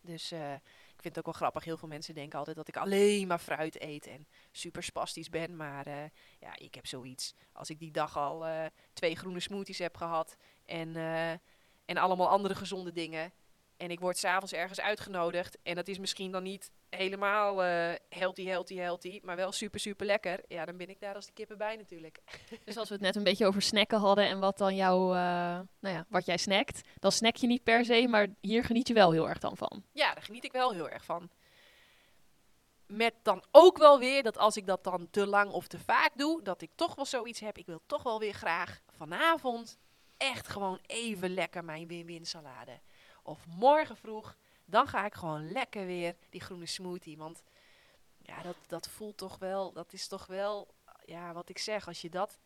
[0.00, 0.54] Dus eh,
[1.02, 1.64] vind het ook wel grappig.
[1.64, 5.56] Heel veel mensen denken altijd dat ik alleen maar fruit eet en super spastisch ben.
[5.56, 6.04] Maar eh,
[6.38, 7.34] ja, ik heb zoiets.
[7.52, 11.30] Als ik die dag al eh, twee groene smoothies heb gehad en, eh,
[11.84, 13.32] en allemaal andere gezonde dingen.
[13.82, 15.58] En ik word s'avonds ergens uitgenodigd.
[15.62, 19.20] En dat is misschien dan niet helemaal eh healthy, healthy, healthy.
[19.22, 20.40] Maar wel super, super lekker.
[20.48, 22.20] Ja, dan ben ik daar als de kippen bij natuurlijk.
[22.64, 25.60] Dus als we het net een beetje over snacken hadden en wat dan jouw, eh,
[25.80, 28.94] nou ja, wat jij snackt, dan snack je niet per se, maar hier geniet je
[28.94, 29.84] wel heel erg dan van.
[29.92, 31.30] Ja, daar geniet ik wel heel erg van.
[32.86, 36.10] Met dan ook wel weer dat als ik dat dan te lang of te vaak
[36.14, 37.58] doe, dat ik toch wel zoiets heb.
[37.58, 39.78] Ik wil toch wel weer graag vanavond
[40.16, 42.80] echt gewoon even lekker mijn win-win salade.
[43.22, 47.16] Of morgen vroeg, dan ga ik gewoon lekker weer die groene smoothie.
[47.16, 47.42] Want
[48.18, 52.00] ja, dat, dat voelt toch wel, dat is toch wel, ja, wat ik zeg, als
[52.00, 52.38] je dat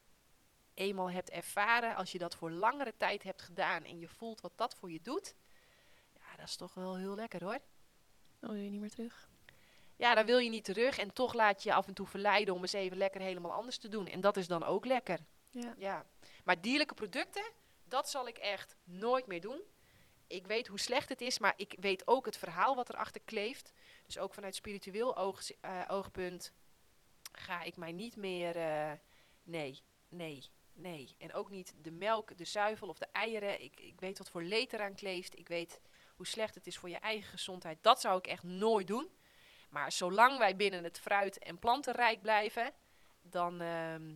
[0.75, 4.53] eenmaal hebt ervaren, als je dat voor langere tijd hebt gedaan en je voelt wat
[4.57, 5.35] dat voor je doet,
[6.13, 7.59] ja, dat is toch wel heel lekker hoor.
[8.39, 9.29] Dan wil je niet meer terug.
[9.97, 12.55] Ja, dan wil je niet terug en toch laat je je af en toe verleiden
[12.55, 14.07] om eens even lekker helemaal anders te doen.
[14.07, 15.19] En dat is dan ook lekker.
[15.51, 15.75] Ja.
[15.77, 16.07] Ja.
[16.45, 17.53] Maar dierlijke producten,
[17.85, 19.63] dat zal ik echt nooit meer doen.
[20.27, 23.73] Ik weet hoe slecht het is, maar ik weet ook het verhaal wat erachter kleeft.
[24.07, 26.53] Dus ook vanuit spiritueel oog, eh, oogpunt
[27.33, 28.57] ga ik mij niet meer.
[28.57, 28.93] eh,
[29.43, 31.15] nee, nee, nee.
[31.19, 33.63] En ook niet de melk, de zuivel of de eieren.
[33.63, 35.39] Ik, ik weet wat voor leed eraan kleeft.
[35.39, 35.81] Ik weet
[36.17, 37.79] hoe slecht het is voor je eigen gezondheid.
[37.83, 39.11] Dat zou ik echt nooit doen.
[39.71, 42.73] Maar zolang wij binnen het fruit- en plantenrijk blijven,
[43.23, 44.15] dan, ehm,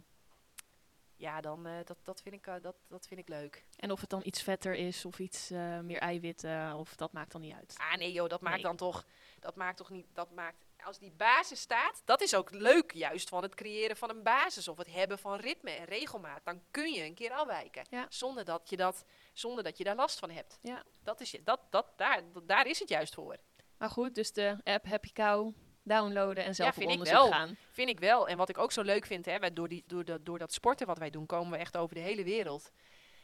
[1.21, 3.64] ja, dan eh, dat, dat, vind ik, eh, dat, dat vind ik leuk.
[3.77, 7.33] En of het dan iets vetter is of iets eh, meer eiwitten, of dat maakt
[7.33, 7.75] dan niet uit.
[7.77, 8.64] Ah nee joh, dat maakt Nee.
[8.64, 9.05] dan toch,
[9.41, 13.29] dat maakt toch niet, dat maakt, als die basis staat, dat is ook leuk juist
[13.29, 16.45] van het creëren van een basis of het hebben van ritme en regelmaat.
[16.45, 18.07] Dan kun je een keer afwijken, Ja.
[18.09, 20.59] zonder, dat je dat, zonder dat je daar last van hebt.
[20.62, 20.85] Ja.
[21.03, 23.37] Dat is, dat, dat, daar, dat- daar is het juist voor.
[23.79, 25.53] Maar goed, dus de app Happy Cow
[25.91, 27.30] downloaden en zelf op vind ik onderzoek wel.
[27.30, 27.57] gaan.
[27.70, 28.28] Vind ik wel.
[28.28, 30.53] En wat ik ook zo leuk vind, hè, wij- door, die, door, dat, door dat
[30.53, 32.70] sporten wat wij doen, komen we echt over de hele wereld.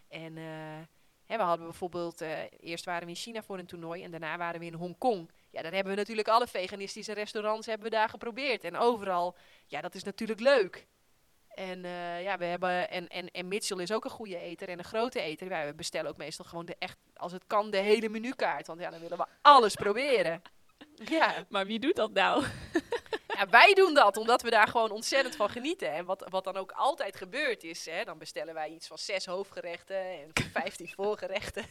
[0.08, 0.44] En eh,
[1.26, 4.36] hè, we hadden bijvoorbeeld, eh, eerst waren we in China voor een toernooi en daarna
[4.36, 5.30] waren we in Hongkong.
[5.50, 8.64] Ja, daar hebben we natuurlijk alle veganistische restaurants hebben we daar geprobeerd.
[8.64, 9.36] En overal,
[9.66, 10.86] ja, dat is natuurlijk leuk.
[11.48, 14.78] En eh, ja, we hebben, en, en, en Mitchell is ook een goede eter en
[14.78, 15.48] een grote eter.
[15.48, 18.66] Wij bestellen ook meestal gewoon de echt, als het kan, de hele menukaart.
[18.66, 20.42] Want ja, dan willen we alles proberen.
[21.04, 21.44] Ja.
[21.48, 22.44] Maar wie doet dat nou?
[23.26, 25.92] Ja, wij doen dat omdat we daar gewoon ontzettend van genieten.
[25.92, 29.26] En wat, wat dan ook altijd gebeurt is, hè, dan bestellen wij iets van zes
[29.26, 31.64] hoofdgerechten en vijftien voorgerechten.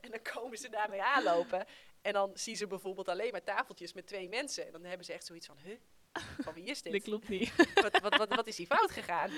[0.00, 1.64] en dan komen ze daarmee aanlopen.
[2.02, 4.66] En dan zien ze bijvoorbeeld alleen maar tafeltjes met twee mensen.
[4.66, 5.76] En dan hebben ze echt zoiets van, huh?
[6.42, 7.02] Van wie is Dat dit?
[7.02, 7.52] klopt niet.
[7.74, 9.30] Wat, wat, wat, wat is hier fout gegaan?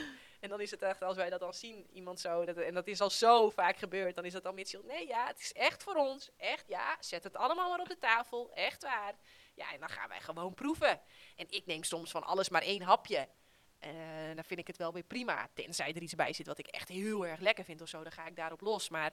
[0.45, 2.87] En dan is het echt, als wij dat dan zien, iemand zo, dat, en dat
[2.87, 5.83] is al zo vaak gebeurd, dan is het dan Mitchell, nee ja, het is echt
[5.83, 6.31] voor ons.
[6.37, 9.15] Echt ja, zet het allemaal maar op de tafel, echt waar.
[9.55, 11.01] Ja, en dan gaan wij gewoon proeven.
[11.37, 13.29] En ik neem soms van alles maar één hapje.
[13.79, 13.91] Eh,
[14.35, 15.49] dan vind ik het wel weer prima.
[15.55, 18.13] Tenzij er iets bij zit wat ik echt heel erg lekker vind of zo, dan
[18.13, 18.89] ga ik daarop los.
[18.89, 19.13] Maar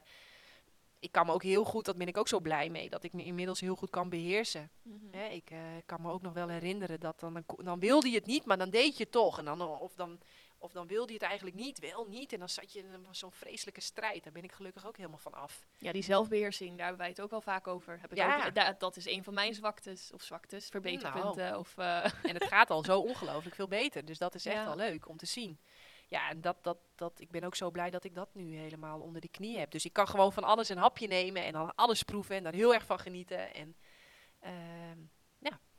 [0.98, 3.12] ik kan me ook heel goed, dat ben ik ook zo blij mee, dat ik
[3.12, 4.70] me inmiddels heel goed kan beheersen.
[5.10, 8.16] Hè, ik eh, kan me ook nog wel herinneren dat dan, dan, dan wilde je
[8.16, 9.38] het niet, maar dan deed je het toch.
[9.38, 10.20] En dan, of, dan,
[10.62, 12.32] of dan wilde je het eigenlijk niet, wel niet.
[12.32, 14.24] En dan zat je in zo'n vreselijke strijd.
[14.24, 15.66] Daar ben ik gelukkig ook helemaal van af.
[15.78, 17.98] Ja, die zelfbeheersing, daar hebben wij het ook wel vaak over.
[18.00, 18.46] Heb ik Ja.
[18.46, 21.58] ook, da- dat is een van mijn zwaktes, of zwaktes, verbeterpunten.
[21.58, 24.04] Of, eh, En het gaat al zo ongelooflijk veel beter.
[24.04, 24.64] Dus dat is echt Ja.
[24.64, 25.58] wel leuk om te zien.
[26.08, 29.00] Ja, en dat, dat, dat, ik ben ook zo blij dat ik dat nu helemaal
[29.00, 29.70] onder de knie heb.
[29.70, 32.52] Dus ik kan gewoon van alles een hapje nemen en dan alles proeven en daar
[32.52, 33.54] heel erg van genieten.
[33.54, 33.76] En,
[34.40, 34.98] ehm,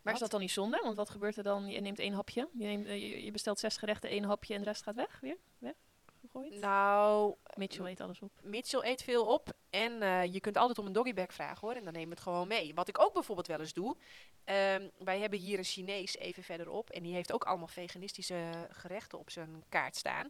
[0.04, 0.80] maar is dat dan niet zonde?
[0.84, 1.68] Want wat gebeurt er dan?
[1.68, 4.60] Je neemt één hapje, je, neemt, eh, je, je bestelt zes gerechten, één hapje en
[4.60, 5.38] de rest gaat weg weer?
[5.58, 5.74] Weg?
[6.22, 6.60] Gegooid?
[6.60, 8.32] Nou, Mitchell eet alles op.
[8.42, 11.76] Mitchell eet veel op en eh, je kunt altijd om een doggybag vragen hoor.
[11.76, 12.74] En dan neem het gewoon mee.
[12.74, 13.96] Wat ik ook bijvoorbeeld wel eens doe.
[14.44, 16.90] ehm, wij hebben hier een Chinees even verderop.
[16.90, 20.30] En die heeft ook allemaal veganistische gerechten op zijn kaart staan.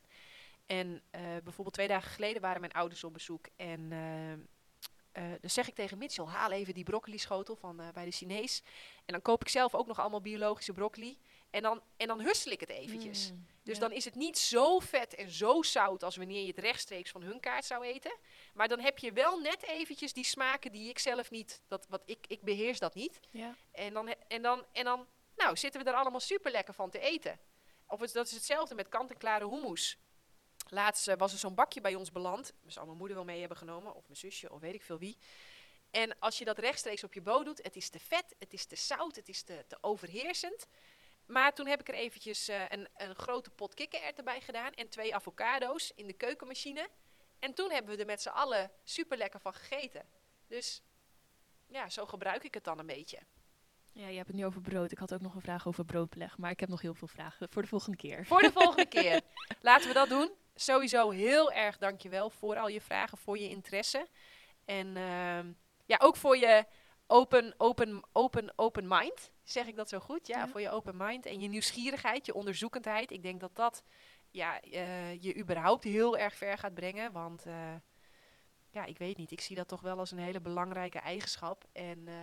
[0.66, 3.48] En eh, bijvoorbeeld twee dagen geleden waren mijn ouders op bezoek.
[3.56, 4.40] En ehm,
[5.14, 8.12] eh, dan zeg ik tegen Mitchell, haal even die broccoli schotel van eh, bij de
[8.12, 8.62] Chinees.
[9.06, 11.18] En dan koop ik zelf ook nog allemaal biologische broccoli.
[11.50, 13.32] En dan, en dan hussel ik het eventjes.
[13.32, 13.80] Mm, Dus ja.
[13.82, 17.22] dan is het niet zo vet en zo zout als wanneer je het rechtstreeks van
[17.22, 18.18] hun kaart zou eten.
[18.54, 22.02] Maar dan heb je wel net eventjes die smaken die ik zelf niet, dat, wat
[22.06, 23.20] ik, ik beheers dat niet.
[23.30, 23.56] Ja.
[23.72, 27.00] En dan, en, dan, en dan nou, zitten we er allemaal super lekker van te
[27.00, 27.40] eten.
[27.88, 29.98] Of het, dat is hetzelfde met kant-en-klare hummus.
[30.74, 32.54] Laatst eh, was er zo'n bakje bij ons beland.
[32.64, 34.98] Dat zou mijn moeder wel mee hebben genomen, of mijn zusje, of weet ik veel
[34.98, 35.18] wie.
[35.92, 38.66] En als je dat rechtstreeks op je boot doet, het is te vet, het is
[38.66, 40.68] te zout, het is te, te overheersend.
[41.26, 44.90] Maar toen heb ik er eventjes eh, een, een grote pot kikkererwten bij gedaan en
[44.90, 46.90] twee avocado's in de keukenmachine.
[47.40, 50.06] En toen hebben we er met z'n allen super lekker van gegeten.
[50.48, 50.82] Dus
[51.68, 53.20] ja, zo gebruik ik het dan een beetje.
[53.92, 54.92] ja, je hebt het nu over brood.
[54.92, 57.48] Ik had ook nog een vraag over broodbeleg, maar ik heb nog heel veel vragen
[57.50, 58.26] voor de volgende keer.
[58.26, 59.22] Voor de volgende keer.
[59.62, 60.32] Laten we dat doen.
[60.56, 64.08] Sowieso heel erg dankjewel voor al je vragen, voor je interesse.
[64.66, 65.52] En ehm,
[65.86, 66.66] ja, ook voor je,
[67.08, 69.32] open, open, open, open mind.
[69.44, 70.28] Zeg ik dat zo goed?
[70.28, 70.48] Ja, Ja.
[70.48, 71.26] voor je open mind.
[71.26, 73.12] En je nieuwsgierigheid, je onderzoekendheid.
[73.12, 73.84] Ik denk dat dat
[74.32, 77.12] ja, eh, je überhaupt heel erg ver gaat brengen.
[77.12, 77.76] Want eh,
[78.70, 79.32] ja, ik weet niet.
[79.32, 81.66] Ik zie dat toch wel als een hele belangrijke eigenschap.
[81.72, 82.14] En eh,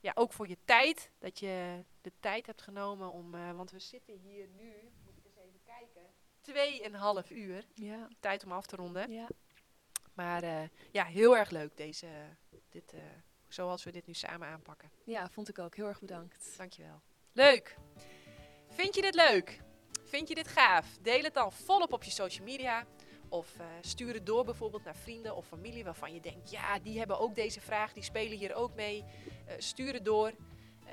[0.00, 1.10] ja, ook voor je tijd.
[1.18, 3.30] Dat je de tijd hebt genomen om...
[3.56, 4.92] want we zitten hier nu,
[7.22, 7.64] 2,5 uur.
[7.74, 8.08] Ja.
[8.20, 9.10] Tijd om af te ronden.
[9.10, 9.26] Ja.
[10.16, 12.06] Maar eh, ja, heel erg leuk deze,
[12.68, 13.00] dit, eh,
[13.48, 14.90] zoals we dit nu samen aanpakken.
[15.04, 15.76] Ja, vond ik ook.
[15.76, 16.54] Heel erg bedankt.
[16.56, 17.00] Dankjewel.
[17.32, 17.76] Leuk!
[18.68, 19.60] Vind je dit leuk?
[20.04, 20.98] Vind je dit gaaf?
[21.00, 22.86] Deel het dan volop op je social media.
[23.28, 26.98] Of uh, stuur het door bijvoorbeeld naar vrienden of familie waarvan je denkt: ja, die
[26.98, 29.04] hebben ook deze vraag, die spelen hier ook mee.
[29.58, 30.32] stuur het door.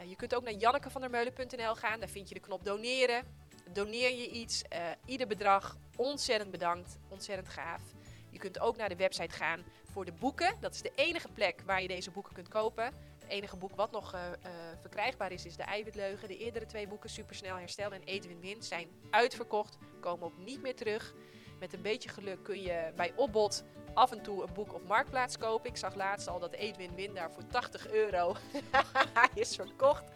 [0.08, 3.43] je kunt ook naar jannekevandermeulen.nl gaan, daar vind je de knop doneren.
[3.74, 7.82] Doneer je iets, eh, ieder bedrag, ontzettend bedankt, ontzettend gaaf.
[8.30, 10.56] Je kunt ook naar de website gaan voor de boeken.
[10.60, 12.84] Dat is de enige plek waar je deze boeken kunt kopen.
[12.84, 14.52] Het enige boek wat nog eh, eh,
[14.82, 16.28] verkrijgbaar is, is De Eiwitleugen.
[16.28, 19.78] De eerdere twee boeken, Supersnel Herstel en Eten Win zijn uitverkocht.
[20.00, 21.14] Komen ook niet meer terug.
[21.60, 23.64] Met een beetje geluk kun je bij Opbod
[23.94, 25.70] af en toe een boek op Marktplaats kopen.
[25.70, 28.36] Ik zag laatst al dat Eet Win Win daar voor 80 euro
[29.34, 30.12] is verkocht.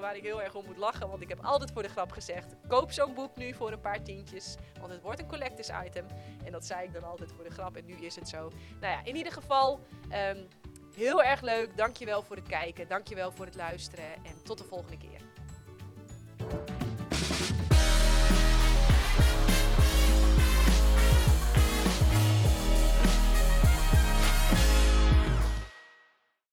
[0.00, 2.54] Waar ik heel erg om moet lachen, want ik heb altijd voor de grap gezegd:
[2.68, 4.56] koop zo'n boek nu voor een paar tientjes.
[4.80, 6.06] Want het wordt een collectors item.
[6.44, 8.50] En dat zei ik dan altijd voor de grap en nu is het zo.
[8.80, 10.38] Nou ja, in ieder geval, ehm,
[10.94, 11.76] heel erg leuk.
[11.76, 15.31] Dankjewel voor het kijken, dankjewel voor het luisteren en tot de volgende keer.